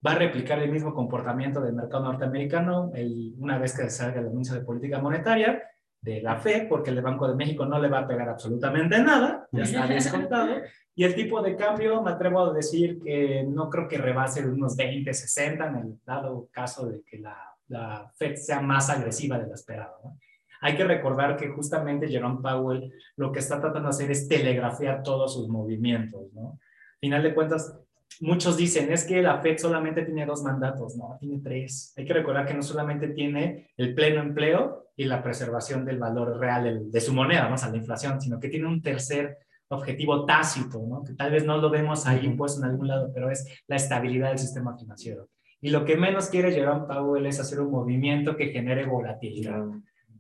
va 0.06 0.12
a 0.12 0.16
replicar 0.16 0.58
el 0.62 0.70
mismo 0.70 0.94
comportamiento 0.94 1.60
del 1.60 1.74
mercado 1.74 2.04
norteamericano 2.04 2.90
el, 2.94 3.34
una 3.38 3.58
vez 3.58 3.76
que 3.76 3.88
salga 3.90 4.20
el 4.20 4.28
anuncio 4.28 4.54
de 4.54 4.64
política 4.64 4.98
monetaria 4.98 5.62
de 6.00 6.22
la 6.22 6.36
FED, 6.36 6.68
porque 6.68 6.90
el 6.90 7.02
Banco 7.02 7.28
de 7.28 7.34
México 7.34 7.66
no 7.66 7.78
le 7.78 7.88
va 7.88 8.00
a 8.00 8.08
pegar 8.08 8.28
absolutamente 8.28 8.98
nada, 9.02 9.46
ya 9.52 9.62
está 9.62 9.86
descontado. 9.86 10.56
Y 10.94 11.04
el 11.04 11.14
tipo 11.14 11.40
de 11.40 11.56
cambio, 11.56 12.02
me 12.02 12.10
atrevo 12.10 12.40
a 12.40 12.52
decir 12.52 13.00
que 13.00 13.44
no 13.48 13.70
creo 13.70 13.88
que 13.88 13.98
rebase 13.98 14.46
unos 14.46 14.76
20, 14.76 15.12
60 15.12 15.66
en 15.66 15.76
el 15.76 15.98
dado 16.04 16.48
caso 16.50 16.86
de 16.86 17.02
que 17.02 17.18
la, 17.18 17.36
la 17.68 18.10
Fed 18.16 18.36
sea 18.36 18.60
más 18.60 18.90
agresiva 18.90 19.38
de 19.38 19.46
lo 19.46 19.54
esperado. 19.54 19.98
¿no? 20.04 20.18
Hay 20.60 20.76
que 20.76 20.84
recordar 20.84 21.36
que 21.36 21.48
justamente 21.48 22.08
Jerome 22.08 22.40
Powell 22.42 22.92
lo 23.16 23.32
que 23.32 23.38
está 23.38 23.60
tratando 23.60 23.88
de 23.88 23.94
hacer 23.94 24.10
es 24.10 24.28
telegrafiar 24.28 25.02
todos 25.02 25.32
sus 25.34 25.48
movimientos, 25.48 26.32
¿no? 26.34 26.58
Final 27.00 27.22
de 27.22 27.34
cuentas, 27.34 27.78
muchos 28.20 28.58
dicen, 28.58 28.92
es 28.92 29.04
que 29.04 29.22
la 29.22 29.40
Fed 29.40 29.56
solamente 29.56 30.02
tiene 30.02 30.26
dos 30.26 30.42
mandatos, 30.42 30.96
no, 30.96 31.16
tiene 31.18 31.40
tres. 31.42 31.94
Hay 31.96 32.04
que 32.04 32.12
recordar 32.12 32.46
que 32.46 32.52
no 32.52 32.62
solamente 32.62 33.08
tiene 33.08 33.70
el 33.78 33.94
pleno 33.94 34.20
empleo 34.20 34.90
y 34.96 35.04
la 35.04 35.22
preservación 35.22 35.86
del 35.86 35.98
valor 35.98 36.38
real 36.38 36.90
de 36.90 37.00
su 37.00 37.14
moneda, 37.14 37.48
¿no? 37.48 37.54
o 37.54 37.58
sea, 37.58 37.70
la 37.70 37.78
inflación, 37.78 38.20
sino 38.20 38.38
que 38.38 38.50
tiene 38.50 38.66
un 38.66 38.82
tercer 38.82 39.38
objetivo 39.70 40.24
tácito, 40.24 40.80
¿no? 40.86 41.02
que 41.04 41.14
tal 41.14 41.32
vez 41.32 41.44
no 41.44 41.58
lo 41.58 41.70
vemos 41.70 42.06
ahí 42.06 42.24
impuesto 42.24 42.60
en 42.60 42.70
algún 42.70 42.88
lado, 42.88 43.10
pero 43.14 43.30
es 43.30 43.46
la 43.66 43.76
estabilidad 43.76 44.28
del 44.28 44.38
sistema 44.38 44.76
financiero. 44.76 45.28
Y 45.60 45.70
lo 45.70 45.84
que 45.84 45.96
menos 45.96 46.28
quiere 46.28 46.52
Jerome 46.52 46.86
Powell 46.86 47.26
es 47.26 47.38
hacer 47.38 47.60
un 47.60 47.70
movimiento 47.70 48.36
que 48.36 48.48
genere 48.48 48.86
volatilidad 48.86 49.64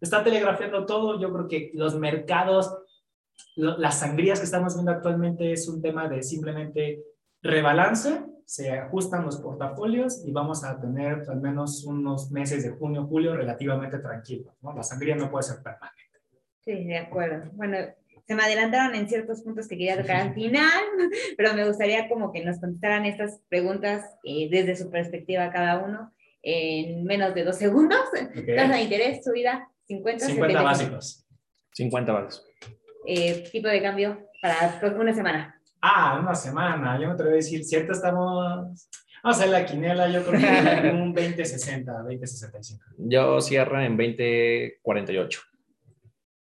está 0.00 0.24
telegrafiando 0.24 0.86
todo. 0.86 1.20
Yo 1.20 1.32
creo 1.32 1.48
que 1.48 1.70
los 1.74 1.98
mercados, 1.98 2.74
las 3.56 4.00
sangrías 4.00 4.38
que 4.38 4.46
estamos 4.46 4.74
viendo 4.74 4.92
actualmente 4.92 5.52
es 5.52 5.68
un 5.68 5.82
tema 5.82 6.08
de 6.08 6.22
simplemente 6.22 7.02
rebalance, 7.42 8.24
se 8.44 8.72
ajustan 8.72 9.24
los 9.24 9.38
portafolios 9.38 10.26
y 10.26 10.32
vamos 10.32 10.64
a 10.64 10.80
tener 10.80 11.24
al 11.28 11.40
menos 11.40 11.84
unos 11.84 12.32
meses 12.32 12.64
de 12.64 12.70
junio, 12.70 13.06
julio 13.06 13.36
relativamente 13.36 13.98
tranquilos. 13.98 14.54
¿no? 14.60 14.72
La 14.74 14.82
sangría 14.82 15.14
no 15.14 15.30
puede 15.30 15.44
ser 15.44 15.62
permanente. 15.62 16.00
Sí, 16.58 16.84
de 16.84 16.98
acuerdo. 16.98 17.50
Bueno, 17.52 17.76
se 18.26 18.34
me 18.34 18.42
adelantaron 18.42 18.94
en 18.94 19.08
ciertos 19.08 19.42
puntos 19.42 19.68
que 19.68 19.76
quería 19.76 20.00
tocar 20.00 20.16
al 20.16 20.34
final, 20.34 20.84
pero 21.36 21.54
me 21.54 21.66
gustaría 21.66 22.08
como 22.08 22.32
que 22.32 22.44
nos 22.44 22.58
contestaran 22.58 23.06
estas 23.06 23.40
preguntas 23.48 24.04
eh, 24.24 24.48
desde 24.50 24.76
su 24.76 24.90
perspectiva 24.90 25.50
cada 25.50 25.78
uno 25.78 26.12
en 26.42 27.04
menos 27.04 27.34
de 27.34 27.44
dos 27.44 27.56
segundos. 27.56 28.00
Okay. 28.12 28.46
Tasa 28.56 28.74
de 28.74 28.82
interés, 28.82 29.24
subida, 29.24 29.68
50, 29.86 30.26
50 30.26 30.62
básicos. 30.62 31.26
50 31.72 32.12
básicos. 32.12 32.46
Eh, 33.06 33.48
tipo 33.50 33.68
de 33.68 33.82
cambio 33.82 34.28
para 34.40 34.80
una 34.98 35.14
semana. 35.14 35.60
Ah, 35.80 36.18
una 36.20 36.34
semana. 36.34 36.98
Yo 37.00 37.08
me 37.08 37.14
atrevo 37.14 37.32
a 37.32 37.36
decir, 37.36 37.64
cierto, 37.64 37.92
estamos. 37.92 38.88
Vamos 39.22 39.38
a 39.38 39.42
hacer 39.42 39.48
la 39.48 39.66
quinela, 39.66 40.08
yo 40.08 40.24
creo 40.24 40.40
que 40.40 40.88
en 40.88 40.96
un 40.96 41.14
20-60, 41.14 41.84
20-65. 41.84 42.78
Yo 42.98 43.40
cierro 43.40 43.80
en 43.80 43.98
20-48. 43.98 45.40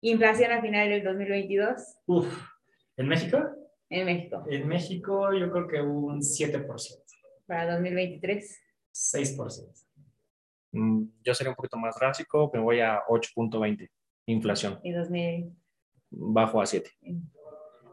¿Inflación 0.01 0.53
a 0.53 0.61
final 0.61 0.89
del 0.89 1.03
2022? 1.03 1.97
Uf. 2.07 2.27
¿En 2.97 3.09
México? 3.09 3.39
En 3.91 4.07
México. 4.07 4.45
En 4.49 4.69
México, 4.69 5.33
yo 5.33 5.51
creo 5.51 5.67
que 5.67 5.81
un 5.81 6.21
7%. 6.21 6.67
¿Para 7.47 7.75
2023? 7.75 8.61
6%. 8.93 9.87
Mm, 10.71 11.05
yo 11.25 11.35
sería 11.35 11.51
un 11.51 11.57
poquito 11.57 11.77
más 11.79 11.97
drástico, 11.97 12.49
me 12.53 12.61
voy 12.61 12.81
a 12.81 13.01
8.20, 13.09 13.89
inflación. 14.27 14.79
Y 14.85 14.93
2000. 14.93 15.53
Bajo 16.11 16.61
a 16.61 16.67
7. 16.67 16.91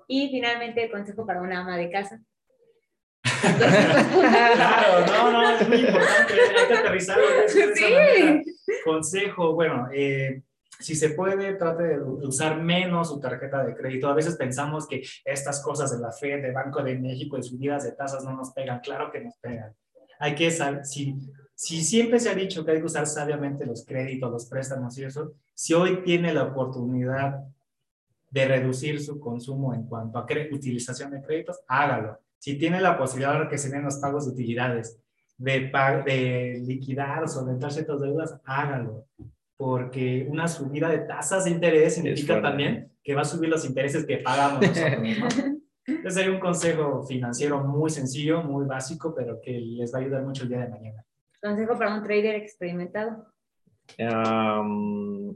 Y 0.08 0.30
finalmente, 0.30 0.91
consejo 0.91 1.26
para 1.26 1.41
una 1.41 1.62
ama 1.62 1.78
de 1.78 1.89
casa. 1.89 2.22
claro, 3.32 5.06
no, 5.08 5.32
no, 5.32 5.58
es 5.58 5.68
muy 5.68 5.80
importante, 5.80 6.34
hay 6.34 6.68
que 6.68 6.74
aterrizar. 6.74 7.18
Sí. 7.48 8.44
Consejo, 8.84 9.54
bueno, 9.54 9.88
eh, 9.91 10.44
si 10.80 10.96
se 10.96 11.10
puede, 11.10 11.54
trate 11.56 11.84
de 11.84 12.02
usar 12.02 12.62
menos 12.62 13.10
su 13.10 13.20
tarjeta 13.20 13.64
de 13.64 13.76
crédito. 13.76 14.08
A 14.08 14.14
veces 14.14 14.36
pensamos 14.36 14.88
que 14.88 15.04
estas 15.24 15.62
cosas 15.62 15.92
de 15.92 16.00
la 16.00 16.12
FED, 16.12 16.42
de 16.42 16.52
Banco 16.52 16.84
de 16.84 16.98
México, 16.98 17.38
de 17.38 17.44
subidas 17.44 17.84
de 17.84 17.94
tasas 17.94 18.24
no 18.24 18.36
nos 18.36 18.52
pegan. 18.52 18.80
Claro 18.80 19.12
que 19.12 19.22
nos 19.22 19.36
pegan. 19.38 19.74
Hay 20.20 20.36
que 20.36 20.50
saber, 20.52 20.86
si 20.86 21.18
si 21.56 21.82
siempre 21.82 22.20
se 22.20 22.30
ha 22.30 22.36
dicho 22.36 22.66
que 22.66 22.72
hay 22.72 22.80
que 22.80 22.86
usar 22.86 23.08
sabiamente 23.08 23.66
los 23.66 23.86
créditos, 23.86 24.30
los 24.30 24.46
préstamos 24.46 24.98
y 24.98 25.06
eso, 25.06 25.34
si 25.54 25.74
hoy 25.74 26.04
tiene 26.04 26.34
la 26.34 26.44
oportunidad 26.44 27.46
de 28.30 28.46
reducir 28.46 29.02
su 29.02 29.22
consumo 29.22 29.74
en 29.74 29.84
cuanto 29.84 30.20
a 30.20 30.28
utilización 30.52 31.12
de 31.12 31.22
créditos, 31.22 31.62
hágalo. 31.70 32.20
Si 32.38 32.58
tiene 32.58 32.82
la 32.82 32.98
posibilidad 32.98 33.40
de 33.40 33.48
que 33.48 33.58
se 33.58 33.70
den 33.70 33.84
los 33.84 33.98
pagos 33.98 34.26
de 34.26 34.34
utilidades, 34.34 35.00
de, 35.38 35.72
de 36.06 36.62
liquidar 36.66 37.24
o 37.24 37.28
solventar 37.28 37.72
ciertas 37.72 38.02
deudas, 38.02 38.38
hágalo. 38.44 39.06
Porque 39.58 40.28
una 40.30 40.48
subida 40.48 40.89
de 40.89 41.00
tasas 41.00 41.46
de 41.46 41.52
interés 41.52 41.96
significa 41.96 42.41
también 42.41 42.91
que 43.04 43.15
va 43.15 43.22
a 43.22 43.26
subir 43.26 43.50
los 43.50 43.65
intereses 43.65 44.06
que 44.06 44.18
pagamos 44.18 44.62
nosotros. 44.62 45.02
¿no? 45.20 45.56
Entonces 45.88 46.24
hay 46.24 46.30
un 46.30 46.39
consejo 46.39 47.04
financiero 47.04 47.63
muy 47.63 47.89
sencillo, 47.89 48.41
muy 48.41 48.65
básico, 48.65 49.13
pero 49.15 49.39
que 49.39 49.52
les 49.52 49.94
va 49.94 50.00
a 50.00 50.02
ayudar 50.02 50.24
mucho 50.24 50.44
el 50.44 50.50
día 50.50 50.60
de 50.60 50.70
mañana. 50.70 51.06
Consejo 51.41 51.78
para 51.78 51.96
un 51.96 52.04
trader 52.04 52.36
experimentado. 52.36 53.28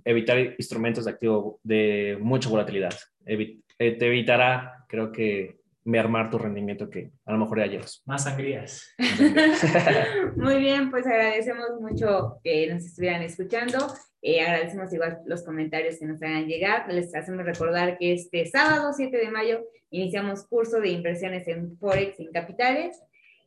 evitar 0.03 0.39
instrumentos 0.58 1.05
de 1.05 1.12
activo 1.12 1.60
de 1.63 2.17
mucha 2.19 2.49
volatilidad. 2.49 2.93
Eh, 3.25 3.62
te 3.77 4.08
evitará, 4.08 4.86
creo 4.88 5.12
que, 5.12 5.59
mermar 5.83 6.29
tu 6.29 6.37
rendimiento 6.37 6.89
que 6.89 7.11
a 7.25 7.31
lo 7.31 7.39
mejor 7.39 7.59
ya 7.59 7.67
llevas. 7.67 8.03
Más 8.05 8.23
sangrías. 8.23 8.93
Muy 10.35 10.59
bien, 10.59 10.91
pues 10.91 11.05
agradecemos 11.05 11.69
mucho 11.79 12.39
que 12.43 12.71
nos 12.71 12.85
estuvieran 12.85 13.21
escuchando. 13.21 13.77
Eh, 14.21 14.41
agradecemos 14.41 14.93
igual 14.93 15.19
los 15.25 15.43
comentarios 15.43 15.97
que 15.97 16.05
nos 16.05 16.21
hagan 16.21 16.47
llegar. 16.47 16.91
Les 16.91 17.13
hacemos 17.15 17.45
recordar 17.45 17.97
que 17.97 18.13
este 18.13 18.45
sábado 18.45 18.91
7 18.93 19.17
de 19.17 19.31
mayo 19.31 19.61
iniciamos 19.89 20.45
curso 20.47 20.79
de 20.79 20.89
inversiones 20.89 21.47
en 21.47 21.77
Forex 21.77 22.19
en 22.19 22.31
capitales. 22.31 23.01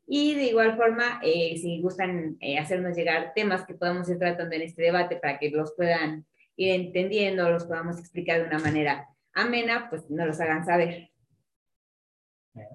Y 0.07 0.35
de 0.35 0.45
igual 0.45 0.77
forma, 0.77 1.21
eh, 1.23 1.57
si 1.59 1.81
gustan 1.81 2.37
eh, 2.41 2.59
hacernos 2.59 2.97
llegar 2.97 3.33
temas 3.35 3.65
que 3.65 3.75
podamos 3.75 4.09
ir 4.09 4.19
tratando 4.19 4.55
en 4.57 4.63
este 4.63 4.83
debate 4.83 5.17
para 5.17 5.39
que 5.39 5.51
los 5.51 5.75
puedan 5.77 6.27
ir 6.57 6.73
entendiendo, 6.75 7.49
los 7.51 7.65
podamos 7.65 7.99
explicar 7.99 8.41
de 8.41 8.49
una 8.49 8.59
manera 8.59 9.09
amena, 9.33 9.89
pues 9.89 10.11
nos 10.11 10.27
los 10.27 10.41
hagan 10.41 10.65
saber. 10.65 11.12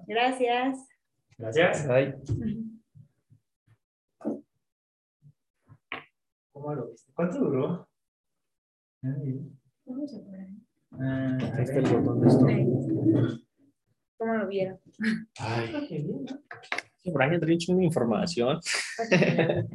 Gracias. 0.06 0.88
Gracias. 1.36 1.86
Bye. 1.86 2.14
¿Cómo 6.52 6.74
lo 6.74 6.88
viste? 6.90 7.12
¿Cuánto 7.14 7.38
duró? 7.38 7.88
¿Cómo 9.84 10.06
se 10.06 10.24
Ah, 10.92 11.38
Ahí 11.54 11.62
está 11.64 11.78
el 11.78 12.00
botón 12.00 12.20
de 12.20 12.28
esto. 12.28 12.46
¿Cómo 14.16 14.34
lo 14.34 14.48
vieron? 14.48 14.80
Ay, 15.38 15.86
qué 15.88 15.98
bien, 15.98 16.24
¿no? 16.24 16.40
Brian 17.12 17.40
Rich, 17.40 17.68
una 17.68 17.84
información. 17.84 18.60